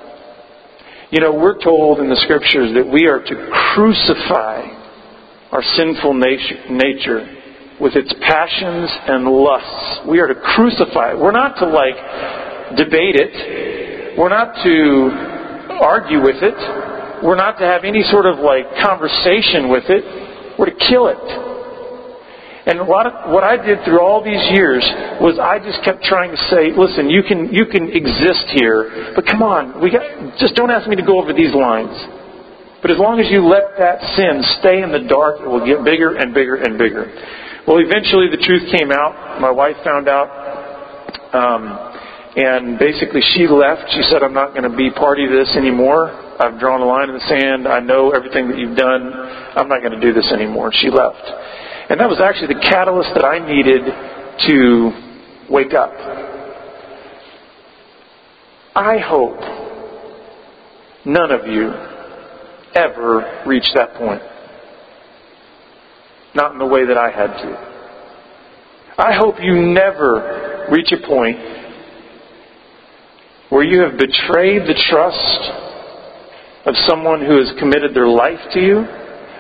[1.10, 4.66] You know, we're told in the scriptures that we are to crucify
[5.52, 7.22] our sinful nature
[7.80, 10.08] with its passions and lusts.
[10.08, 11.18] We are to crucify it.
[11.18, 11.96] We're not to like
[12.76, 14.18] debate it.
[14.18, 16.56] We're not to argue with it.
[17.22, 20.58] We're not to have any sort of like conversation with it.
[20.58, 21.55] We're to kill it.
[22.66, 24.82] And what, what I did through all these years
[25.22, 29.22] was I just kept trying to say, listen, you can, you can exist here, but
[29.22, 30.02] come on, we got,
[30.42, 31.94] just don't ask me to go over these lines.
[32.82, 35.86] But as long as you let that sin stay in the dark, it will get
[35.86, 37.06] bigger and bigger and bigger.
[37.70, 39.38] Well, eventually the truth came out.
[39.38, 40.26] My wife found out.
[41.34, 41.70] Um,
[42.36, 43.90] and basically she left.
[43.94, 46.10] She said, I'm not going to be party to this anymore.
[46.38, 47.66] I've drawn a line in the sand.
[47.66, 49.14] I know everything that you've done.
[49.54, 50.70] I'm not going to do this anymore.
[50.74, 51.26] She left.
[51.88, 53.82] And that was actually the catalyst that I needed
[54.48, 55.92] to wake up.
[58.74, 59.38] I hope
[61.04, 61.72] none of you
[62.74, 64.20] ever reach that point.
[66.34, 67.76] Not in the way that I had to.
[68.98, 71.38] I hope you never reach a point
[73.48, 75.40] where you have betrayed the trust
[76.66, 78.84] of someone who has committed their life to you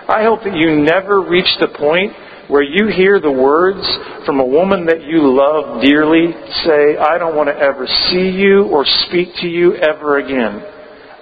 [0.08, 2.12] I hope that you never reach the point
[2.48, 3.82] where you hear the words
[4.24, 6.32] from a woman that you love dearly
[6.64, 10.62] say, I don't want to ever see you or speak to you ever again.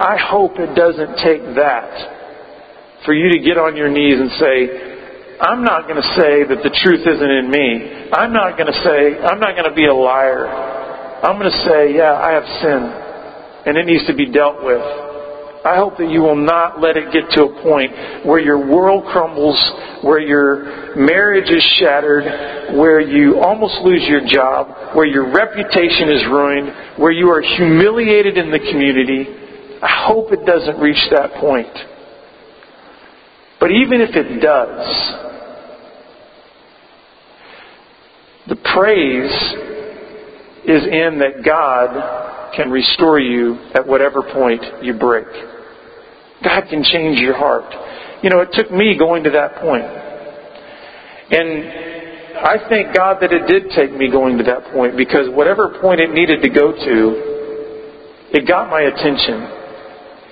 [0.00, 4.56] I hope it doesn't take that for you to get on your knees and say,
[5.40, 8.10] I'm not going to say that the truth isn't in me.
[8.12, 10.46] I'm not going to say, I'm not going to be a liar.
[10.46, 12.80] I'm going to say, yeah, I have sin,
[13.66, 15.03] and it needs to be dealt with.
[15.64, 19.06] I hope that you will not let it get to a point where your world
[19.06, 19.56] crumbles,
[20.02, 26.22] where your marriage is shattered, where you almost lose your job, where your reputation is
[26.26, 29.26] ruined, where you are humiliated in the community.
[29.80, 31.72] I hope it doesn't reach that point.
[33.58, 34.86] But even if it does,
[38.48, 39.32] the praise
[40.66, 45.26] is in that God can restore you at whatever point you break.
[46.44, 47.64] God can change your heart.
[48.22, 49.84] You know, it took me going to that point.
[51.32, 55.80] And I thank God that it did take me going to that point because whatever
[55.80, 56.96] point it needed to go to,
[58.36, 59.64] it got my attention.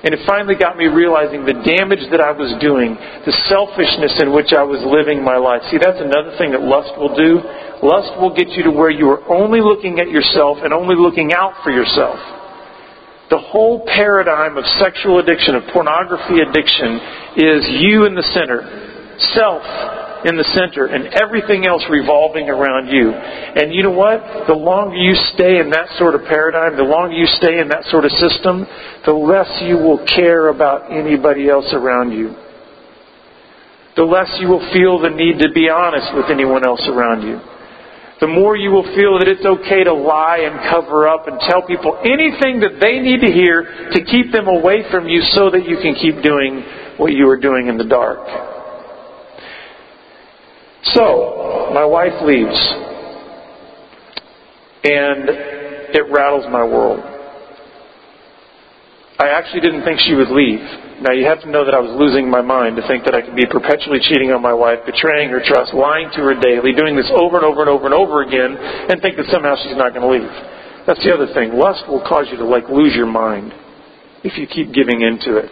[0.02, 4.34] And it finally got me realizing the damage that I was doing, the selfishness in
[4.34, 5.62] which I was living my life.
[5.70, 7.38] See, that's another thing that lust will do.
[7.86, 11.30] Lust will get you to where you are only looking at yourself and only looking
[11.32, 12.18] out for yourself.
[13.32, 17.00] The whole paradigm of sexual addiction, of pornography addiction,
[17.40, 18.60] is you in the center.
[19.32, 19.64] Self
[20.28, 23.10] in the center and everything else revolving around you.
[23.10, 24.46] And you know what?
[24.46, 27.88] The longer you stay in that sort of paradigm, the longer you stay in that
[27.88, 28.66] sort of system,
[29.08, 32.36] the less you will care about anybody else around you.
[33.96, 37.40] The less you will feel the need to be honest with anyone else around you.
[38.22, 41.66] The more you will feel that it's okay to lie and cover up and tell
[41.66, 45.66] people anything that they need to hear to keep them away from you so that
[45.66, 46.62] you can keep doing
[46.98, 48.22] what you are doing in the dark.
[50.94, 52.54] So, my wife leaves,
[54.86, 55.26] and
[55.90, 57.00] it rattles my world.
[59.18, 60.62] I actually didn't think she would leave.
[61.00, 63.22] Now, you have to know that I was losing my mind to think that I
[63.22, 66.94] could be perpetually cheating on my wife, betraying her trust, lying to her daily, doing
[66.94, 69.96] this over and over and over and over again, and think that somehow she's not
[69.96, 70.32] going to leave.
[70.86, 71.56] That's the other thing.
[71.56, 73.54] Lust will cause you to, like, lose your mind
[74.22, 75.50] if you keep giving into it.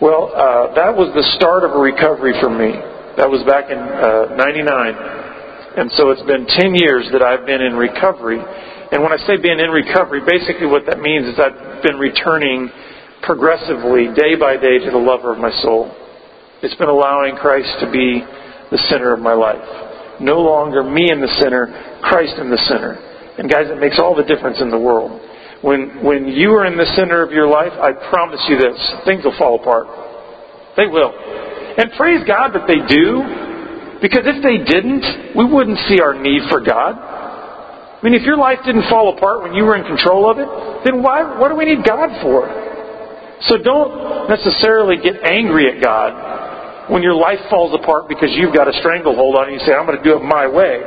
[0.00, 2.72] Well, uh, that was the start of a recovery for me.
[3.20, 5.76] That was back in uh, 99.
[5.76, 8.40] And so it's been 10 years that I've been in recovery.
[8.40, 12.72] And when I say being in recovery, basically what that means is I've been returning
[13.22, 15.92] progressively, day by day, to the lover of my soul.
[16.62, 18.20] It's been allowing Christ to be
[18.70, 20.20] the center of my life.
[20.20, 23.00] No longer me in the center, Christ in the center.
[23.38, 25.20] And guys, it makes all the difference in the world.
[25.62, 29.24] When, when you are in the center of your life, I promise you this, things
[29.24, 29.88] will fall apart.
[30.76, 31.12] They will.
[31.12, 36.48] And praise God that they do, because if they didn't, we wouldn't see our need
[36.48, 36.96] for God.
[36.96, 40.48] I mean, if your life didn't fall apart when you were in control of it,
[40.84, 42.48] then why, what do we need God for?
[43.48, 48.68] So don't necessarily get angry at God when your life falls apart because you've got
[48.68, 50.82] a stranglehold on it and you say, I'm going to do it my way.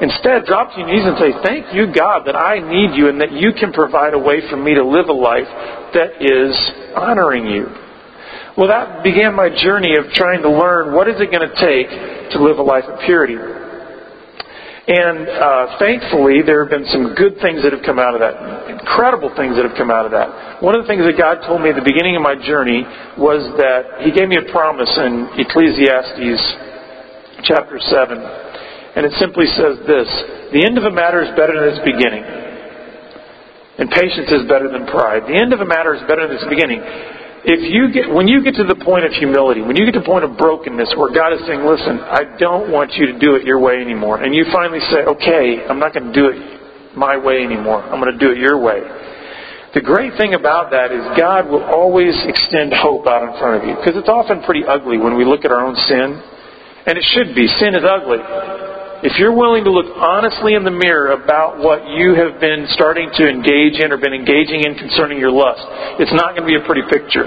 [0.00, 3.20] Instead, drop to your knees and say, Thank you, God, that I need you and
[3.20, 5.48] that you can provide a way for me to live a life
[5.92, 6.56] that is
[6.96, 7.68] honoring you.
[8.56, 11.88] Well, that began my journey of trying to learn what is it going to take
[12.32, 13.36] to live a life of purity.
[14.80, 18.72] And uh, thankfully, there have been some good things that have come out of that,
[18.72, 20.62] incredible things that have come out of that.
[20.64, 22.88] One of the things that God told me at the beginning of my journey
[23.20, 26.40] was that He gave me a promise in Ecclesiastes
[27.44, 28.18] chapter 7.
[28.96, 30.08] And it simply says this
[30.56, 32.24] The end of a matter is better than its beginning.
[33.80, 35.28] And patience is better than pride.
[35.28, 36.80] The end of a matter is better than its beginning
[37.44, 40.00] if you get when you get to the point of humility, when you get to
[40.00, 43.34] the point of brokenness where God is saying, "Listen, I don't want you to do
[43.36, 46.36] it your way anymore," and you finally say, "Okay, I'm not going to do it
[46.96, 47.82] my way anymore.
[47.82, 48.82] I'm going to do it your way."
[49.72, 53.68] The great thing about that is God will always extend hope out in front of
[53.68, 56.20] you because it's often pretty ugly when we look at our own sin,
[56.86, 57.46] and it should be.
[57.46, 58.18] Sin is ugly.
[59.00, 63.08] If you're willing to look honestly in the mirror about what you have been starting
[63.16, 65.64] to engage in or been engaging in concerning your lust,
[65.96, 67.24] it's not going to be a pretty picture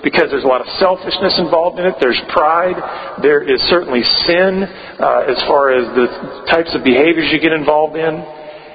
[0.00, 2.00] because there's a lot of selfishness involved in it.
[2.00, 3.20] There's pride.
[3.20, 4.64] There is certainly sin
[4.96, 6.08] uh, as far as the
[6.48, 8.16] types of behaviors you get involved in,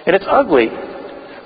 [0.05, 0.69] and it's ugly.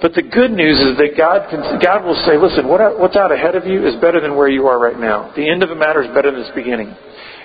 [0.04, 3.32] But the good news is that God can, God will say, "Listen, what, what's out
[3.32, 5.32] ahead of you is better than where you are right now.
[5.36, 6.92] The end of a matter is better than its beginning."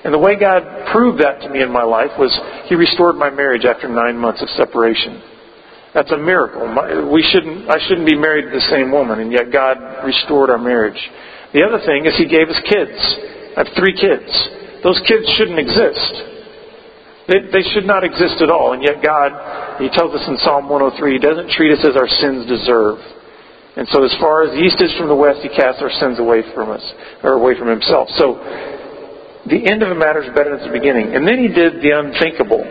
[0.05, 2.31] And the way God proved that to me in my life was
[2.69, 5.21] He restored my marriage after nine months of separation.
[5.95, 6.69] That's a miracle.
[7.09, 10.59] We shouldn't, I shouldn't be married to the same woman, and yet God restored our
[10.59, 10.99] marriage.
[11.55, 12.99] The other thing is He gave us kids.
[13.57, 14.29] I have three kids.
[14.83, 16.35] those kids shouldn't exist.
[17.31, 18.75] They, they should not exist at all.
[18.75, 19.33] And yet God,
[19.81, 22.99] He tells us in Psalm 103, He doesn't treat us as our sins deserve.
[23.79, 26.19] And so as far as the east is from the west, He casts our sins
[26.19, 26.85] away from us,
[27.23, 28.11] or away from Himself.
[28.19, 28.37] So
[29.47, 31.15] the end of a matter is better than the beginning.
[31.15, 32.65] And then He did the unthinkable.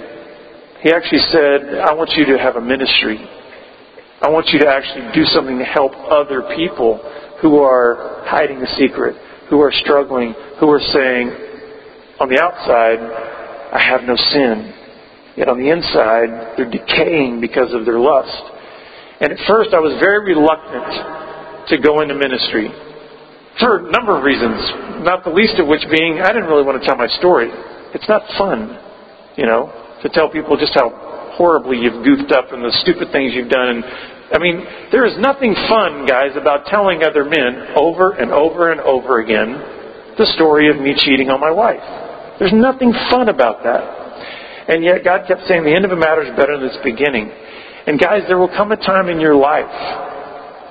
[0.82, 3.18] He actually said, I want you to have a ministry.
[4.22, 6.98] I want you to actually do something to help other people
[7.42, 9.16] who are hiding a secret,
[9.50, 11.30] who are struggling, who are saying,
[12.20, 13.00] on the outside,
[13.74, 14.74] I have no sin.
[15.38, 18.44] Yet on the inside, they're decaying because of their lust.
[19.20, 22.70] And at first, I was very reluctant to go into ministry
[23.60, 26.82] for a number of reasons, not the least of which being I didn't really want
[26.82, 27.50] to tell my story.
[27.94, 28.80] It's not fun,
[29.38, 29.70] you know,
[30.02, 30.90] to tell people just how
[31.38, 33.78] horribly you've goofed up and the stupid things you've done.
[33.78, 33.84] And
[34.34, 38.82] I mean, there is nothing fun, guys, about telling other men over and over and
[38.82, 41.82] over again the story of me cheating on my wife.
[42.40, 44.04] There's nothing fun about that.
[44.70, 47.30] And yet God kept saying the end of a matter is better than its beginning.
[47.86, 49.70] And guys, there will come a time in your life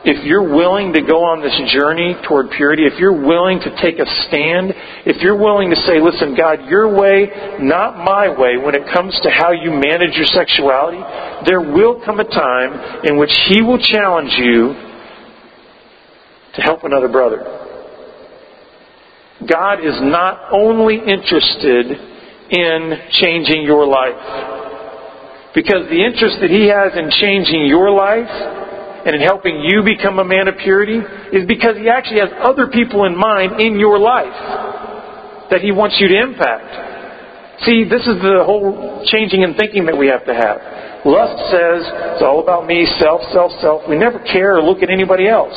[0.05, 4.03] if you're willing to go on this journey toward purity, if you're willing to take
[4.03, 4.75] a stand,
[5.07, 7.31] if you're willing to say, listen, God, your way,
[7.63, 10.99] not my way, when it comes to how you manage your sexuality,
[11.47, 14.75] there will come a time in which He will challenge you
[16.55, 17.47] to help another brother.
[19.47, 21.87] God is not only interested
[22.51, 22.81] in
[23.23, 24.19] changing your life,
[25.55, 28.63] because the interest that He has in changing your life
[29.05, 30.99] and in helping you become a man of purity
[31.33, 35.97] is because He actually has other people in mind in your life that He wants
[35.99, 37.63] you to impact.
[37.67, 40.59] See, this is the whole changing in thinking that we have to have.
[41.07, 41.83] Lust says
[42.15, 43.83] it's all about me, self, self, self.
[43.89, 45.55] We never care or look at anybody else.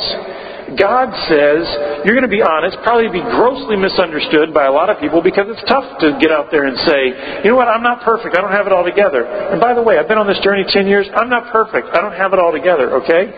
[0.74, 1.62] God says
[2.02, 5.46] you're going to be honest, probably be grossly misunderstood by a lot of people because
[5.46, 8.34] it's tough to get out there and say, you know what, I'm not perfect.
[8.34, 9.22] I don't have it all together.
[9.22, 11.06] And by the way, I've been on this journey 10 years.
[11.14, 11.94] I'm not perfect.
[11.94, 13.30] I don't have it all together, okay?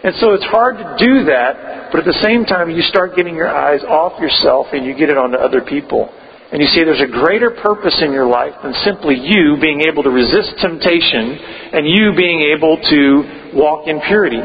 [0.00, 3.36] And so it's hard to do that, but at the same time, you start getting
[3.36, 6.08] your eyes off yourself and you get it onto other people.
[6.52, 10.04] And you see there's a greater purpose in your life than simply you being able
[10.04, 11.36] to resist temptation
[11.74, 14.40] and you being able to walk in purity.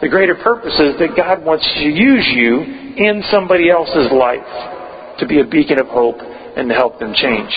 [0.00, 5.26] The greater purpose is that God wants to use you in somebody else's life to
[5.26, 7.50] be a beacon of hope and to help them change.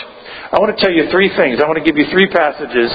[0.49, 1.61] I want to tell you three things.
[1.61, 2.89] I want to give you three passages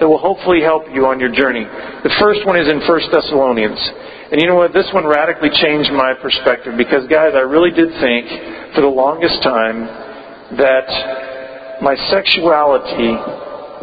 [0.00, 1.64] that will hopefully help you on your journey.
[1.64, 3.80] The first one is in 1 Thessalonians.
[4.32, 4.72] And you know what?
[4.72, 9.44] This one radically changed my perspective because, guys, I really did think for the longest
[9.44, 9.84] time
[10.56, 10.88] that
[11.84, 13.12] my sexuality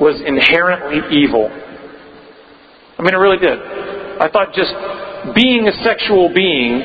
[0.02, 1.50] was inherently evil.
[2.98, 3.83] I mean, I really did.
[4.24, 4.72] I thought just
[5.36, 6.80] being a sexual being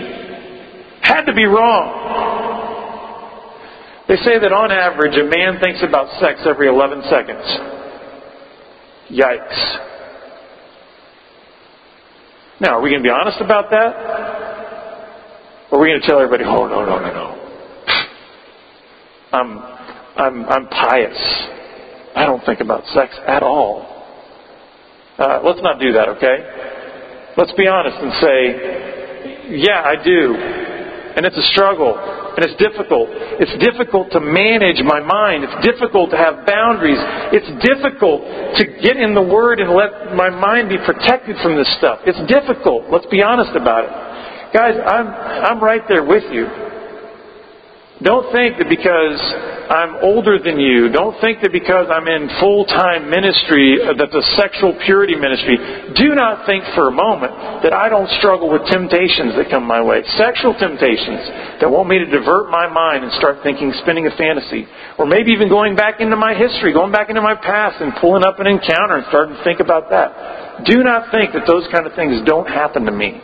[1.00, 1.94] had to be wrong.
[4.08, 7.46] They say that on average, a man thinks about sex every 11 seconds.
[9.12, 9.78] Yikes.
[12.60, 13.94] Now, are we going to be honest about that?
[15.70, 17.38] Or are we going to tell everybody, oh, no, no, no, no.
[19.30, 19.58] I'm,
[20.16, 21.46] I'm, I'm pious.
[22.16, 23.86] I don't think about sex at all.
[25.18, 26.77] Uh, let's not do that, okay?
[27.38, 28.40] Let's be honest and say,
[29.62, 30.34] yeah, I do.
[31.14, 31.94] And it's a struggle.
[31.94, 33.08] And it's difficult.
[33.38, 35.46] It's difficult to manage my mind.
[35.46, 36.98] It's difficult to have boundaries.
[37.30, 38.26] It's difficult
[38.58, 42.02] to get in the Word and let my mind be protected from this stuff.
[42.06, 42.90] It's difficult.
[42.90, 43.92] Let's be honest about it.
[44.50, 46.67] Guys, I'm, I'm right there with you.
[47.98, 49.18] Don't think that because
[49.68, 54.14] I'm older than you, don't think that because I'm in full time ministry, uh, that
[54.14, 55.58] the sexual purity ministry,
[55.98, 57.34] do not think for a moment
[57.66, 60.06] that I don't struggle with temptations that come my way.
[60.14, 64.70] Sexual temptations that want me to divert my mind and start thinking, spinning a fantasy.
[64.94, 68.22] Or maybe even going back into my history, going back into my past and pulling
[68.22, 70.64] up an encounter and starting to think about that.
[70.70, 73.18] Do not think that those kind of things don't happen to me.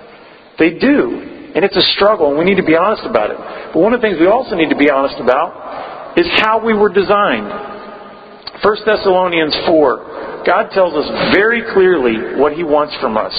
[0.59, 1.34] They do.
[1.55, 3.39] And it's a struggle, and we need to be honest about it.
[3.73, 6.75] But one of the things we also need to be honest about is how we
[6.75, 7.47] were designed.
[8.59, 13.35] 1 Thessalonians 4, God tells us very clearly what He wants from us.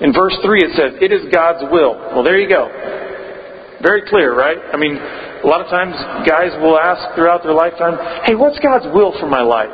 [0.00, 1.92] In verse 3, it says, It is God's will.
[2.14, 2.68] Well, there you go.
[3.82, 4.58] Very clear, right?
[4.72, 5.94] I mean, a lot of times
[6.26, 9.70] guys will ask throughout their lifetime, Hey, what's God's will for my life?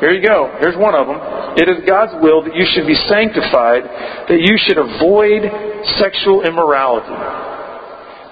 [0.00, 0.52] Here you go.
[0.60, 1.18] Here's one of them.
[1.56, 3.84] It is God's will that you should be sanctified,
[4.28, 5.48] that you should avoid
[5.96, 7.16] sexual immorality,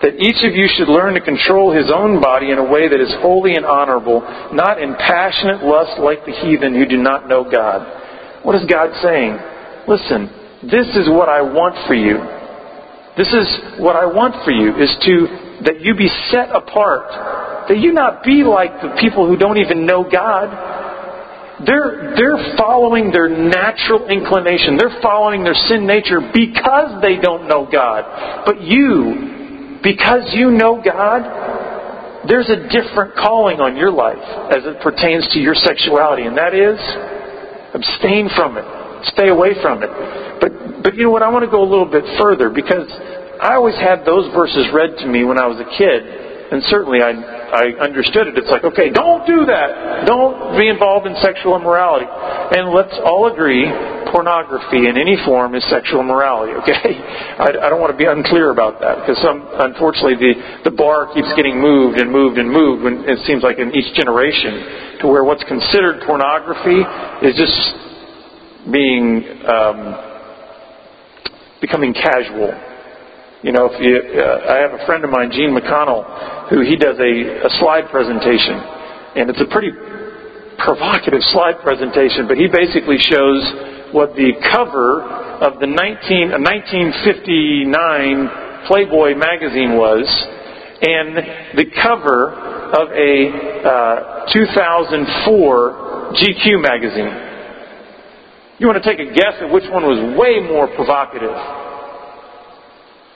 [0.05, 3.01] that each of you should learn to control his own body in a way that
[3.01, 4.21] is holy and honorable,
[4.53, 8.45] not in passionate lust like the heathen who do not know God.
[8.45, 9.33] What is God saying?
[9.89, 10.29] Listen,
[10.69, 12.21] this is what I want for you.
[13.17, 15.17] This is what I want for you is to
[15.65, 17.09] that you be set apart
[17.69, 20.53] that you not be like the people who don't even know God.
[21.63, 24.77] They're, they're following their natural inclination.
[24.77, 28.43] They're following their sin nature because they don't know God.
[28.45, 31.23] But you, because you know God,
[32.27, 36.57] there's a different calling on your life as it pertains to your sexuality, and that
[36.57, 36.81] is
[37.77, 38.65] abstain from it.
[39.13, 39.91] Stay away from it.
[40.41, 41.23] But, but you know what?
[41.23, 42.89] I want to go a little bit further because
[43.39, 46.01] I always had those verses read to me when I was a kid,
[46.51, 47.13] and certainly I,
[47.55, 48.35] I understood it.
[48.35, 50.03] It's like, okay, don't do that.
[50.11, 52.11] Don't be involved in sexual immorality.
[52.11, 53.71] And let's all agree
[54.11, 56.99] pornography in any form is sexual immorality, okay?
[57.39, 61.15] I, I don't want to be unclear about that because some, unfortunately the, the bar
[61.15, 65.07] keeps getting moved and moved and moved when it seems like in each generation to
[65.07, 66.83] where what's considered pornography
[67.23, 67.59] is just
[68.71, 69.79] being um,
[71.63, 72.51] becoming casual.
[73.45, 76.81] You know, if you, uh, I have a friend of mine, Gene McConnell, who he
[76.81, 77.13] does a,
[77.45, 78.57] a slide presentation,
[79.21, 79.69] and it's a pretty
[80.57, 82.25] provocative slide presentation.
[82.25, 85.05] But he basically shows what the cover
[85.45, 90.09] of the 19, uh, 1959 Playboy magazine was,
[90.81, 92.33] and the cover
[92.81, 93.29] of a
[93.61, 97.13] uh, 2004 GQ magazine.
[98.57, 101.37] You want to take a guess at which one was way more provocative?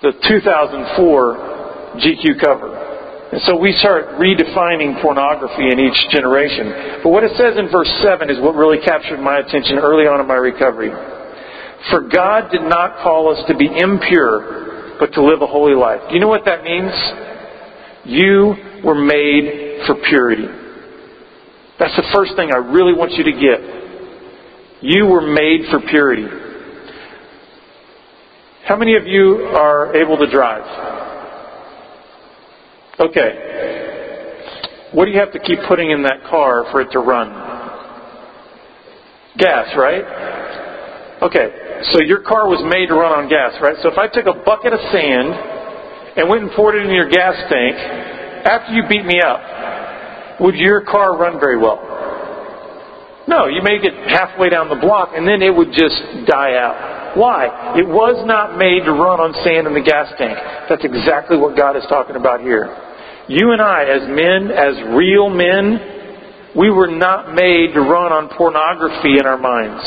[0.01, 2.71] The 2004 GQ cover.
[3.33, 7.03] And so we start redefining pornography in each generation.
[7.03, 10.21] But what it says in verse 7 is what really captured my attention early on
[10.21, 10.89] in my recovery.
[11.91, 16.01] For God did not call us to be impure, but to live a holy life.
[16.09, 16.95] Do you know what that means?
[18.07, 20.47] You were made for purity.
[21.79, 23.61] That's the first thing I really want you to get.
[24.81, 26.27] You were made for purity.
[28.69, 30.61] How many of you are able to drive?
[33.01, 33.31] Okay.
[34.93, 37.33] What do you have to keep putting in that car for it to run?
[39.39, 40.05] Gas, right?
[41.23, 41.49] Okay.
[41.93, 43.77] So your car was made to run on gas, right?
[43.81, 45.33] So if I took a bucket of sand
[46.21, 47.73] and went and poured it in your gas tank,
[48.45, 51.81] after you beat me up, would your car run very well?
[53.29, 57.13] No, you may get halfway down the block and then it would just die out.
[57.13, 57.77] Why?
[57.77, 60.33] It was not made to run on sand in the gas tank.
[60.73, 62.73] That's exactly what God is talking about here.
[63.29, 68.33] You and I, as men, as real men, we were not made to run on
[68.33, 69.85] pornography in our minds.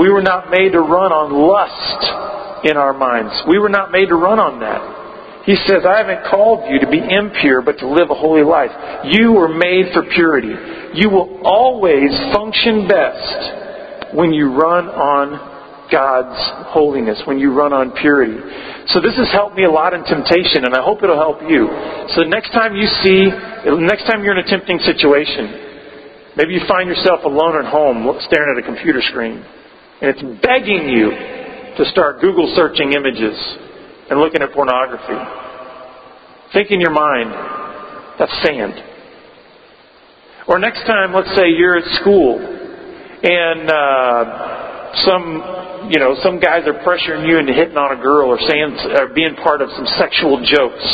[0.00, 3.36] We were not made to run on lust in our minds.
[3.44, 5.01] We were not made to run on that.
[5.44, 8.70] He says, I haven't called you to be impure, but to live a holy life.
[9.10, 10.54] You were made for purity.
[10.94, 16.38] You will always function best when you run on God's
[16.70, 18.38] holiness, when you run on purity.
[18.94, 21.66] So this has helped me a lot in temptation, and I hope it'll help you.
[22.14, 23.28] So next time you see,
[23.82, 28.56] next time you're in a tempting situation, maybe you find yourself alone at home staring
[28.56, 29.42] at a computer screen,
[30.00, 31.10] and it's begging you
[31.76, 33.34] to start Google searching images
[34.12, 35.16] and looking at pornography.
[36.52, 37.32] Think in your mind,
[38.20, 38.76] that's sand.
[40.46, 44.22] Or next time, let's say you're at school and uh,
[45.08, 48.76] some, you know, some guys are pressuring you into hitting on a girl or saying,
[49.00, 50.84] or being part of some sexual jokes.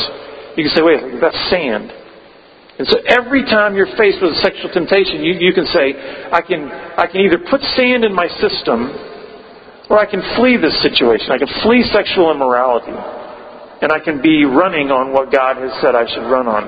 [0.55, 1.91] You can say, wait, that's sand.
[2.79, 5.91] And so every time you're faced with a sexual temptation, you, you can say,
[6.31, 8.95] I can, I can either put sand in my system
[9.89, 11.33] or I can flee this situation.
[11.33, 12.93] I can flee sexual immorality.
[13.81, 16.67] And I can be running on what God has said I should run on.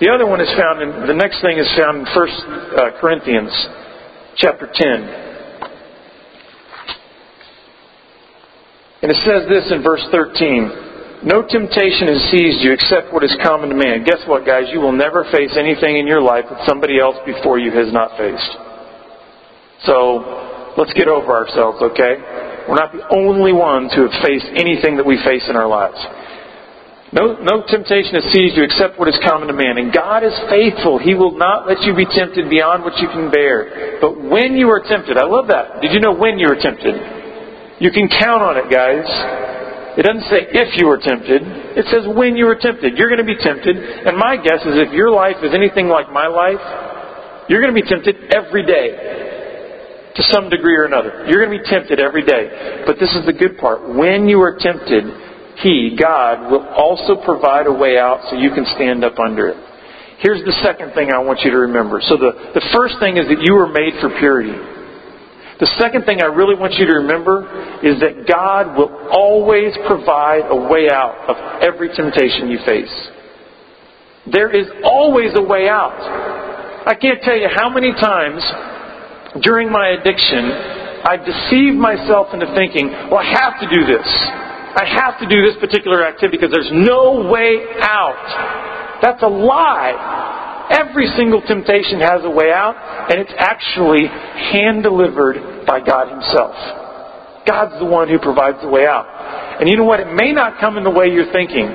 [0.00, 3.52] The other one is found in, the next thing is found in 1 uh, Corinthians
[4.36, 4.80] chapter 10.
[9.02, 11.28] And it says this in verse 13.
[11.28, 14.04] No temptation has seized you except what is common to man.
[14.04, 14.64] Guess what, guys?
[14.72, 18.16] You will never face anything in your life that somebody else before you has not
[18.16, 18.52] faced.
[19.84, 22.53] So, let's get over ourselves, okay?
[22.68, 26.00] We're not the only ones who have faced anything that we face in our lives.
[27.14, 29.78] No, no temptation has seized you except what is common to man.
[29.78, 30.98] And God is faithful.
[30.98, 34.00] He will not let you be tempted beyond what you can bear.
[34.00, 35.78] But when you are tempted, I love that.
[35.78, 36.98] Did you know when you are tempted?
[37.78, 39.06] You can count on it, guys.
[39.94, 41.46] It doesn't say if you were tempted.
[41.78, 42.98] It says when you were tempted.
[42.98, 43.76] You're going to be tempted.
[43.78, 46.58] And my guess is if your life is anything like my life,
[47.46, 49.33] you're going to be tempted every day
[50.14, 51.26] to some degree or another.
[51.26, 52.84] You're going to be tempted every day.
[52.86, 53.82] But this is the good part.
[53.82, 55.04] When you are tempted,
[55.58, 59.58] He, God, will also provide a way out so you can stand up under it.
[60.22, 62.00] Here's the second thing I want you to remember.
[62.00, 64.54] So the, the first thing is that you were made for purity.
[65.60, 67.46] The second thing I really want you to remember
[67.82, 72.90] is that God will always provide a way out of every temptation you face.
[74.30, 75.94] There is always a way out.
[76.86, 78.42] I can't tell you how many times
[79.42, 84.08] during my addiction I deceived myself into thinking, well, I have to do this.
[84.08, 88.98] I have to do this particular activity because there's no way out.
[89.04, 90.64] That's a lie.
[90.72, 92.72] Every single temptation has a way out,
[93.12, 96.56] and it's actually hand delivered by God Himself.
[97.44, 99.04] God's the one who provides the way out.
[99.60, 100.00] And you know what?
[100.00, 101.68] It may not come in the way you're thinking.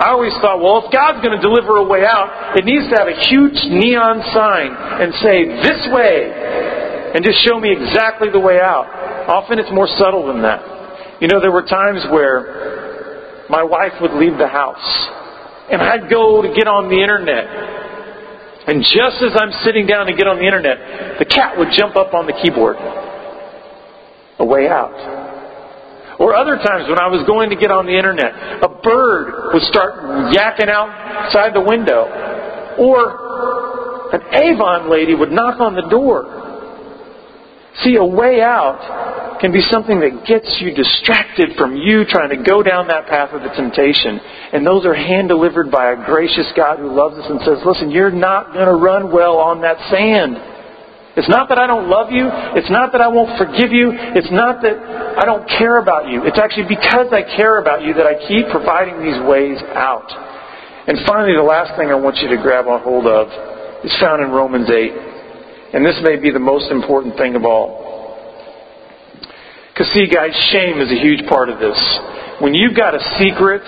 [0.00, 2.96] I always thought, well, if God's going to deliver a way out, it needs to
[2.96, 8.40] have a huge neon sign and say, this way, and just show me exactly the
[8.40, 8.88] way out.
[9.28, 11.20] Often it's more subtle than that.
[11.20, 14.80] You know, there were times where my wife would leave the house,
[15.68, 17.44] and I'd go to get on the internet.
[18.72, 21.96] And just as I'm sitting down to get on the internet, the cat would jump
[21.96, 22.76] up on the keyboard.
[24.40, 25.19] A way out.
[26.20, 29.64] Or other times when I was going to get on the internet, a bird would
[29.72, 29.96] start
[30.36, 32.04] yakking outside the window.
[32.76, 36.28] Or an Avon lady would knock on the door.
[37.82, 42.42] See, a way out can be something that gets you distracted from you trying to
[42.44, 44.20] go down that path of the temptation.
[44.52, 47.90] And those are hand delivered by a gracious God who loves us and says, listen,
[47.90, 50.36] you're not going to run well on that sand.
[51.20, 52.24] It's not that I don't love you.
[52.56, 53.92] It's not that I won't forgive you.
[53.92, 54.72] It's not that
[55.20, 56.24] I don't care about you.
[56.24, 60.08] It's actually because I care about you that I keep providing these ways out.
[60.88, 63.28] And finally, the last thing I want you to grab a hold of
[63.84, 65.76] is found in Romans 8.
[65.76, 67.84] And this may be the most important thing of all.
[69.68, 71.76] Because, see, guys, shame is a huge part of this.
[72.40, 73.60] When you've got a secret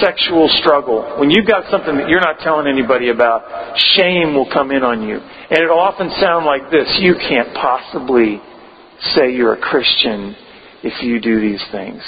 [0.00, 4.70] sexual struggle, when you've got something that you're not telling anybody about, shame will come
[4.70, 5.16] in on you.
[5.16, 8.40] And it'll often sound like this You can't possibly
[9.14, 10.36] say you're a Christian
[10.82, 12.02] if you do these things.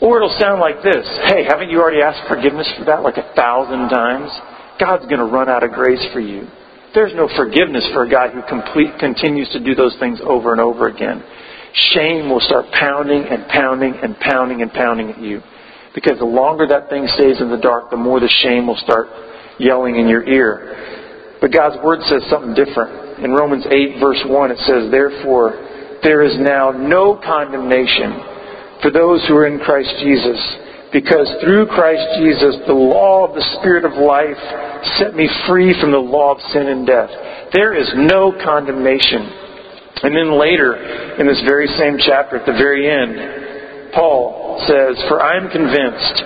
[0.00, 3.32] Or it'll sound like this Hey, haven't you already asked forgiveness for that like a
[3.34, 4.30] thousand times?
[4.78, 6.46] God's going to run out of grace for you.
[6.94, 10.60] There's no forgiveness for a God who complete, continues to do those things over and
[10.60, 11.22] over again.
[11.94, 15.42] Shame will start pounding and pounding and pounding and pounding at you.
[15.94, 19.08] Because the longer that thing stays in the dark, the more the shame will start
[19.58, 21.38] yelling in your ear.
[21.40, 23.24] But God's Word says something different.
[23.24, 29.24] In Romans 8, verse 1, it says, Therefore, there is now no condemnation for those
[29.26, 30.38] who are in Christ Jesus.
[30.92, 34.40] Because through Christ Jesus, the law of the Spirit of life
[34.96, 37.10] set me free from the law of sin and death.
[37.52, 39.28] There is no condemnation.
[40.02, 43.57] And then later, in this very same chapter, at the very end,
[43.92, 46.16] Paul says, For I am convinced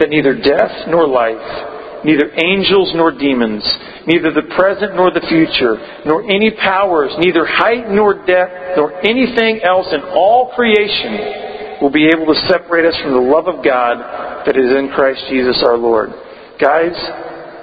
[0.00, 3.62] that neither death nor life, neither angels nor demons,
[4.06, 9.60] neither the present nor the future, nor any powers, neither height nor depth, nor anything
[9.62, 14.00] else in all creation will be able to separate us from the love of God
[14.44, 16.10] that is in Christ Jesus our Lord.
[16.60, 16.96] Guys,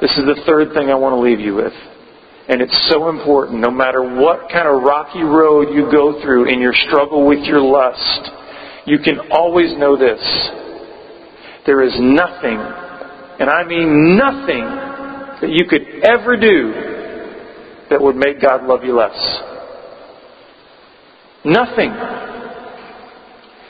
[0.01, 1.73] this is the third thing I want to leave you with.
[2.49, 6.61] And it's so important, no matter what kind of rocky road you go through in
[6.61, 8.31] your struggle with your lust,
[8.87, 10.19] you can always know this.
[11.65, 12.57] There is nothing,
[13.39, 14.63] and I mean nothing,
[15.41, 16.73] that you could ever do
[17.89, 19.15] that would make God love you less.
[21.45, 21.91] Nothing.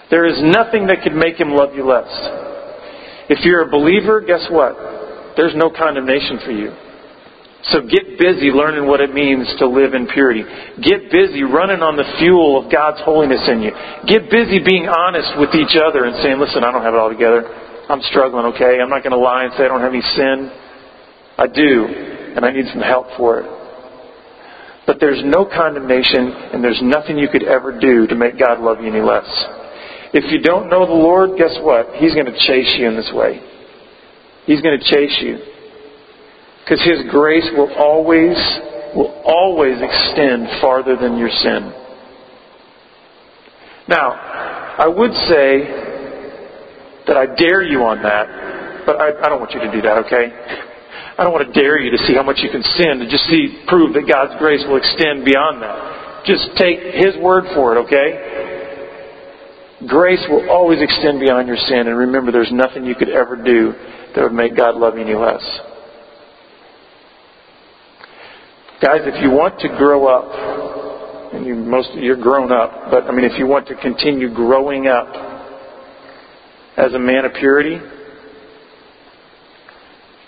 [0.09, 2.07] There is nothing that could make Him love you less.
[3.29, 4.77] If you're a believer, guess what?
[5.35, 6.71] There's no condemnation for you.
[7.71, 10.43] So get busy learning what it means to live in purity.
[10.79, 13.75] Get busy running on the fuel of God's holiness in you.
[14.07, 17.11] Get busy being honest with each other and saying, listen, I don't have it all
[17.11, 17.43] together.
[17.91, 18.79] I'm struggling, okay?
[18.79, 20.47] I'm not going to lie and say I don't have any sin.
[21.37, 21.87] I do,
[22.35, 23.47] and I need some help for it.
[24.87, 28.79] But there's no condemnation, and there's nothing you could ever do to make God love
[28.79, 29.27] you any less.
[30.15, 31.99] If you don't know the Lord, guess what?
[31.99, 33.43] He's going to chase you in this way.
[34.45, 35.56] He's going to chase you.
[36.67, 38.35] Because His grace will always,
[38.93, 41.71] will always extend farther than your sin.
[43.87, 45.63] Now, I would say
[47.07, 50.11] that I dare you on that, but I, I don't want you to do that,
[50.11, 50.27] okay?
[51.17, 53.23] I don't want to dare you to see how much you can sin to just
[53.31, 56.27] see prove that God's grace will extend beyond that.
[56.27, 59.87] Just take His word for it, okay?
[59.87, 63.71] Grace will always extend beyond your sin, and remember, there's nothing you could ever do
[64.11, 65.39] that would make God love you any less.
[68.79, 73.11] Guys, if you want to grow up, and you most you're grown up, but I
[73.11, 75.07] mean, if you want to continue growing up
[76.77, 77.81] as a man of purity,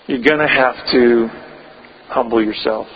[0.08, 1.28] you're going to have to
[2.08, 2.88] humble yourself.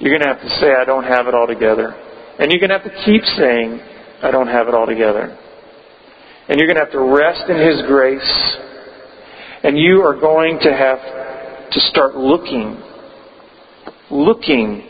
[0.00, 1.94] You're going to have to say, I don't have it all together.
[2.40, 3.78] And you're going to have to keep saying,
[4.24, 5.38] I don't have it all together.
[6.48, 8.56] And you're going to have to rest in His grace.
[9.62, 12.82] And you are going to have to start looking,
[14.10, 14.88] looking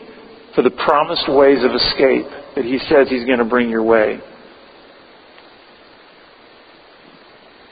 [0.55, 4.19] for the promised ways of escape that He says He's going to bring your way.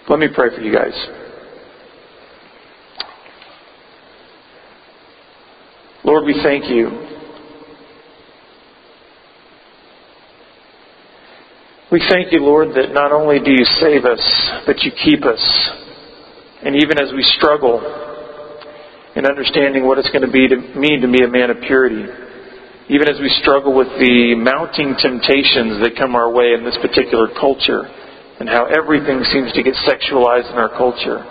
[0.09, 0.93] Let me pray for you guys.
[6.03, 6.89] Lord, we thank you.
[11.89, 15.69] We thank you, Lord, that not only do you save us, but you keep us.
[16.65, 17.79] And even as we struggle
[19.15, 22.05] in understanding what it's going to be to mean to be a man of purity,
[22.89, 27.29] even as we struggle with the mounting temptations that come our way in this particular
[27.39, 27.85] culture,
[28.39, 31.21] and how everything seems to get sexualized in our culture,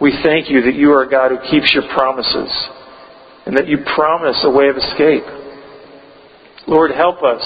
[0.00, 2.50] we thank you that you are a God who keeps your promises
[3.46, 5.24] and that you promise a way of escape.
[6.66, 7.44] Lord, help us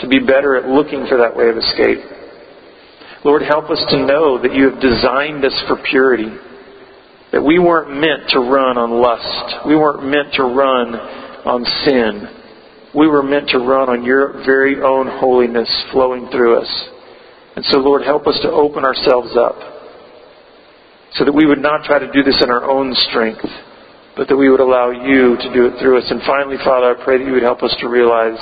[0.00, 2.00] to be better at looking for that way of escape.
[3.24, 6.28] Lord, help us to know that you have designed us for purity,
[7.32, 10.94] that we weren't meant to run on lust, we weren't meant to run
[11.44, 12.38] on sin.
[12.94, 16.70] We were meant to run on your very own holiness flowing through us.
[17.56, 19.56] And so, Lord, help us to open ourselves up
[21.14, 23.44] so that we would not try to do this in our own strength,
[24.16, 26.08] but that we would allow you to do it through us.
[26.10, 28.40] And finally, Father, I pray that you would help us to realize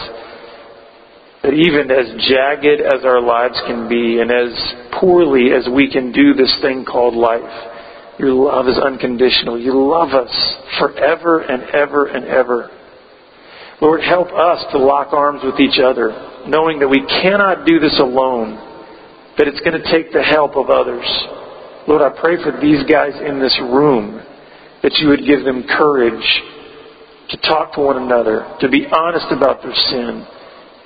[1.43, 4.51] that even as jagged as our lives can be and as
[5.01, 7.70] poorly as we can do this thing called life,
[8.21, 9.59] your love is unconditional.
[9.59, 10.31] You love us
[10.79, 12.71] forever and ever and ever.
[13.81, 17.99] Lord, help us to lock arms with each other, knowing that we cannot do this
[17.99, 18.57] alone,
[19.39, 21.07] that it's going to take the help of others.
[21.89, 24.21] Lord, I pray for these guys in this room
[24.83, 26.29] that you would give them courage
[27.31, 30.27] to talk to one another, to be honest about their sin,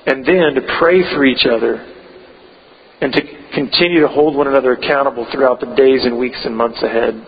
[0.07, 1.83] and then to pray for each other
[3.01, 3.21] and to
[3.53, 7.25] continue to hold one another accountable throughout the days and weeks and months ahead.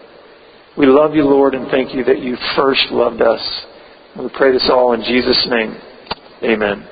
[0.78, 3.66] We love you, Lord, and thank you that you first loved us.
[4.18, 5.76] We pray this all in Jesus' name.
[6.44, 6.88] Amen.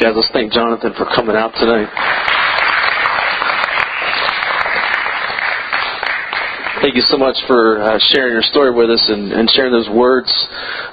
[0.00, 2.31] Guys, let's thank Jonathan for coming out tonight.
[6.82, 9.88] Thank you so much for uh, sharing your story with us and, and sharing those
[9.88, 10.26] words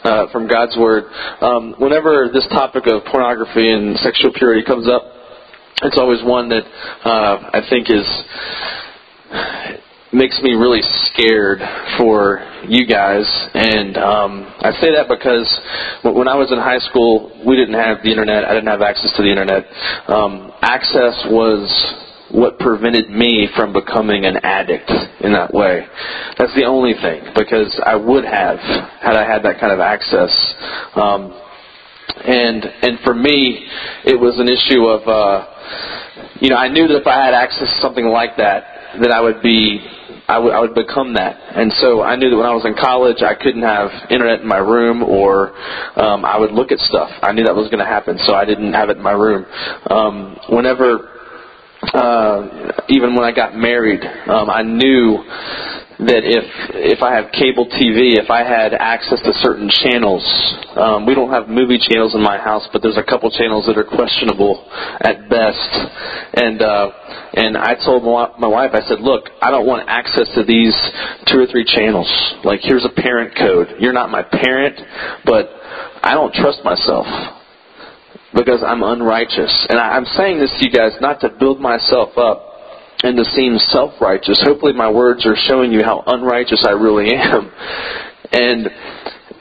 [0.04, 1.06] uh, from God's Word.
[1.42, 5.02] Um, whenever this topic of pornography and sexual purity comes up,
[5.82, 6.62] it's always one that
[7.04, 8.06] uh, I think is
[10.14, 11.58] makes me really scared
[11.98, 12.38] for
[12.70, 13.26] you guys.
[13.56, 15.50] And um, I say that because
[16.06, 18.46] when I was in high school, we didn't have the internet.
[18.46, 19.66] I didn't have access to the internet.
[20.06, 21.66] Um, access was
[22.32, 24.89] what prevented me from becoming an addict
[25.21, 25.86] in that way.
[26.38, 30.32] That's the only thing because I would have had I had that kind of access.
[30.95, 31.34] Um,
[32.25, 33.65] and and for me,
[34.05, 37.67] it was an issue of uh, you know I knew that if I had access
[37.67, 39.82] to something like that, that I would be
[40.30, 41.41] I would, I would become that.
[41.57, 44.47] And so I knew that when I was in college, I couldn't have internet in
[44.47, 45.57] my room or
[45.97, 47.09] um, I would look at stuff.
[47.23, 49.45] I knew that was going to happen, so I didn't have it in my room.
[49.89, 51.18] Um, whenever
[51.82, 55.23] uh, even when I got married, um, I knew
[55.99, 60.23] that if if I have cable TV, if I had access to certain channels,
[60.80, 63.75] um, we don't have movie channels in my house, but there's a couple channels that
[63.75, 64.63] are questionable
[65.03, 65.71] at best.
[66.39, 66.91] And uh,
[67.36, 70.75] and I told my wife, I said, look, I don't want access to these
[71.27, 72.07] two or three channels.
[72.43, 73.75] Like here's a parent code.
[73.80, 74.80] You're not my parent,
[75.25, 75.51] but
[76.03, 77.07] I don't trust myself
[78.34, 79.67] because I'm unrighteous.
[79.69, 82.45] And I'm saying this to you guys not to build myself up
[83.03, 84.41] and to seem self-righteous.
[84.43, 87.51] Hopefully my words are showing you how unrighteous I really am.
[88.32, 88.69] And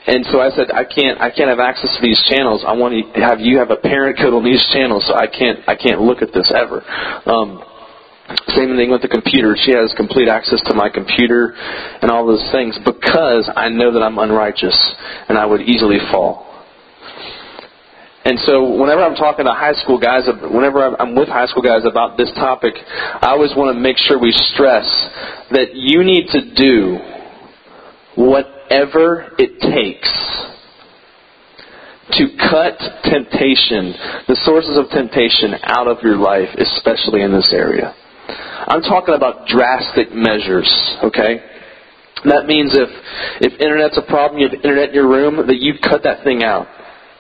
[0.09, 2.65] and so I said I can't I can't have access to these channels.
[2.67, 5.61] I want to have you have a parent code on these channels so I can't
[5.69, 6.81] I can't look at this ever.
[7.29, 7.63] Um
[8.57, 9.57] same thing with the computer.
[9.61, 11.53] She has complete access to my computer
[12.01, 14.77] and all those things because I know that I'm unrighteous
[15.29, 16.48] and I would easily fall.
[18.29, 21.89] And so whenever I'm talking to high school guys, whenever I'm with high school guys
[21.89, 24.85] about this topic, I always want to make sure we stress
[25.49, 27.01] that you need to do
[28.21, 30.13] whatever it takes
[32.21, 32.77] to cut
[33.09, 33.97] temptation,
[34.29, 37.97] the sources of temptation out of your life, especially in this area.
[38.69, 40.69] I'm talking about drastic measures,
[41.03, 41.41] okay?
[42.29, 42.93] That means if,
[43.41, 46.45] if internet's a problem, you have internet in your room, that you cut that thing
[46.45, 46.69] out.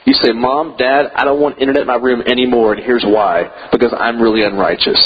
[0.09, 3.69] You say, Mom, Dad, I don't want internet in my room anymore, and here's why.
[3.71, 4.97] Because I'm really unrighteous.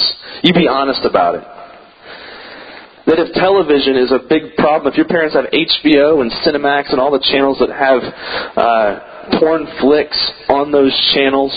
[0.44, 1.42] You be honest about it.
[3.11, 7.00] That if television is a big problem, if your parents have HBO and Cinemax and
[7.00, 7.98] all the channels that have
[8.55, 10.14] uh, porn flicks
[10.46, 11.50] on those channels,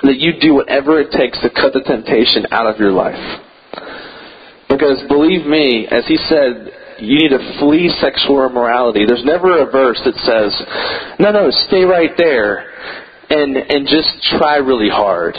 [0.00, 3.20] that you do whatever it takes to cut the temptation out of your life.
[4.70, 9.04] Because believe me, as he said, you need to flee sexual immorality.
[9.06, 10.54] There's never a verse that says,
[11.18, 12.70] no, no, stay right there
[13.30, 15.34] and, and just try really hard.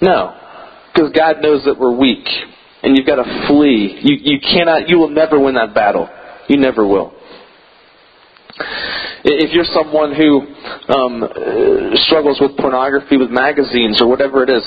[0.00, 0.36] No.
[0.92, 2.26] Because God knows that we're weak.
[2.82, 3.98] And you've got to flee.
[4.02, 6.08] You, you cannot, you will never win that battle.
[6.48, 7.12] You never will.
[9.26, 10.46] If you're someone who
[10.86, 11.26] um,
[12.06, 14.62] struggles with pornography, with magazines, or whatever it is,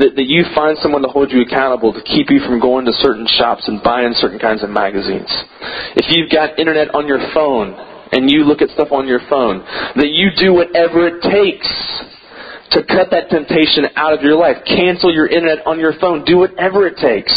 [0.00, 2.94] that, that you find someone to hold you accountable to keep you from going to
[3.04, 5.28] certain shops and buying certain kinds of magazines.
[5.92, 7.76] If you've got internet on your phone
[8.16, 9.60] and you look at stuff on your phone,
[10.00, 11.68] that you do whatever it takes
[12.72, 14.56] to cut that temptation out of your life.
[14.64, 16.24] Cancel your internet on your phone.
[16.24, 17.32] Do whatever it takes.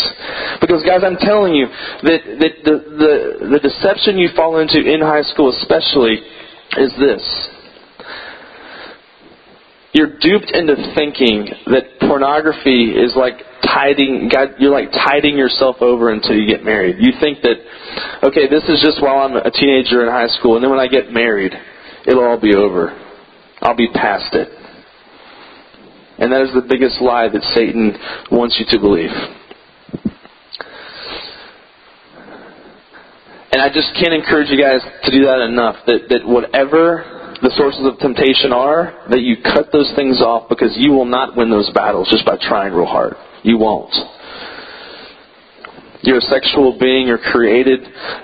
[0.63, 3.13] Because guys, I'm telling you that, that the, the,
[3.55, 6.24] the deception you fall into in high school especially
[6.78, 7.22] is this.
[9.93, 16.11] You're duped into thinking that pornography is like tiding, God, you're like tiding yourself over
[16.11, 16.97] until you get married.
[16.99, 17.57] You think that,
[18.24, 20.88] okay, this is just while I'm a teenager in high school, and then when I
[20.88, 21.53] get married,
[22.07, 22.97] it'll all be over.
[23.61, 24.47] I'll be past it.
[26.19, 27.97] And that is the biggest lie that Satan
[28.32, 29.11] wants you to believe.
[33.52, 35.76] And I just can't encourage you guys to do that enough.
[35.86, 40.72] That, that whatever the sources of temptation are, that you cut those things off because
[40.78, 43.16] you will not win those battles just by trying real hard.
[43.43, 43.91] You won't.
[46.04, 47.82] You're a sexual being, you're created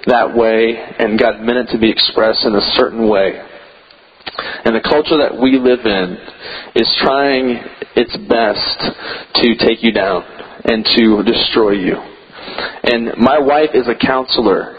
[0.08, 3.38] that way, and God meant it to be expressed in a certain way.
[4.66, 6.18] And the culture that we live in
[6.76, 7.62] is trying
[7.96, 8.80] its best
[9.42, 10.24] to take you down
[10.66, 11.96] and to destroy you.
[12.84, 14.77] And my wife is a counselor.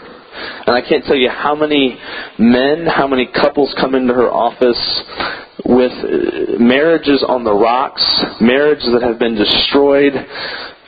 [0.65, 1.97] And I can't tell you how many
[2.37, 4.79] men, how many couples come into her office
[5.65, 5.91] with
[6.59, 8.03] marriages on the rocks,
[8.41, 10.13] marriages that have been destroyed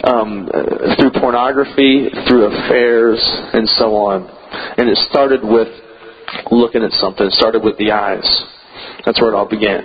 [0.04, 0.50] um,
[0.98, 3.20] through pornography, through affairs,
[3.54, 4.30] and so on.
[4.78, 5.70] And it started with
[6.52, 7.28] looking at something.
[7.28, 8.26] It started with the eyes.
[9.06, 9.84] That's where it all began.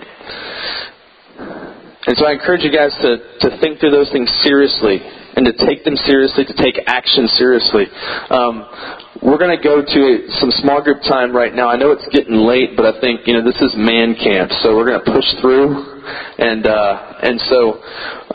[2.07, 5.53] And so I encourage you guys to, to think through those things seriously and to
[5.67, 7.87] take them seriously, to take action seriously.
[8.31, 8.65] Um,
[9.23, 10.03] we're going to go to
[10.41, 11.69] some small group time right now.
[11.69, 14.77] I know it's getting late, but I think you know this is man camp, so
[14.77, 15.97] we're going to push through.
[16.39, 17.83] And uh, and so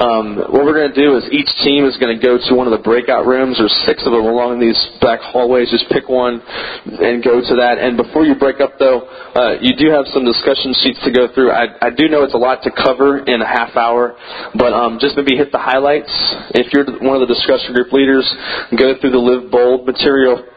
[0.04, 2.68] um, what we're going to do is each team is going to go to one
[2.68, 3.56] of the breakout rooms.
[3.56, 5.72] There's six of them along these back hallways.
[5.72, 7.80] Just pick one and go to that.
[7.80, 9.08] And before you break up, though,
[9.38, 11.56] uh, you do have some discussion sheets to go through.
[11.56, 14.20] I, I do know it's a lot to cover in a half hour,
[14.60, 16.12] but um, just maybe hit the highlights.
[16.52, 18.28] If you're one of the discussion group leaders,
[18.76, 20.51] go through the Live Bold material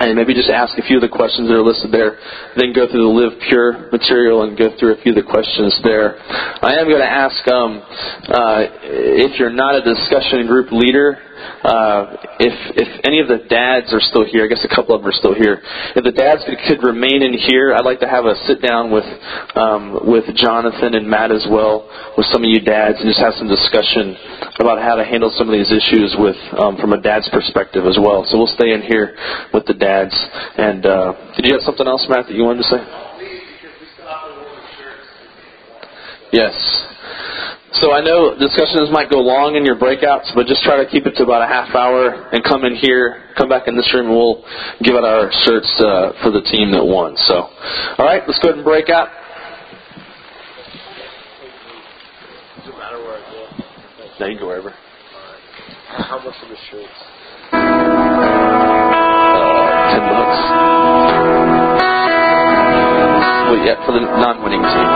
[0.00, 2.18] and maybe just ask a few of the questions that are listed there.
[2.56, 5.74] Then go through the Live Pure material and go through a few of the questions
[5.82, 6.18] there.
[6.62, 7.82] I am going to ask um,
[8.30, 8.62] uh,
[9.26, 11.18] if you're not a discussion group leader,
[11.64, 15.02] uh, if if any of the dads are still here, I guess a couple of
[15.02, 15.62] them are still here.
[15.96, 18.90] If the dads could, could remain in here, I'd like to have a sit down
[18.90, 19.06] with
[19.56, 21.86] um, with Jonathan and Matt as well,
[22.16, 24.16] with some of you dads, and just have some discussion
[24.58, 27.98] about how to handle some of these issues with um, from a dad's perspective as
[28.00, 28.26] well.
[28.26, 29.16] So we'll stay in here
[29.54, 30.14] with the dads.
[30.58, 32.80] And uh, did you have something else, Matt, that you wanted to say?
[36.32, 36.54] Yes.
[37.70, 41.04] So I know discussions might go long in your breakouts, but just try to keep
[41.04, 44.06] it to about a half hour and come in here, come back in this room,
[44.06, 44.42] and we'll
[44.82, 47.14] give out our shirts uh, for the team that won.
[47.28, 49.08] So, all right, let's go ahead and break out.
[52.64, 53.44] Doesn't matter where I go.
[54.18, 54.72] Now you can go wherever.
[54.72, 56.88] How much are the shirts?
[57.52, 57.58] Uh,
[59.92, 60.40] Ten bucks.
[63.44, 64.88] Well, yeah, for the non-winning team.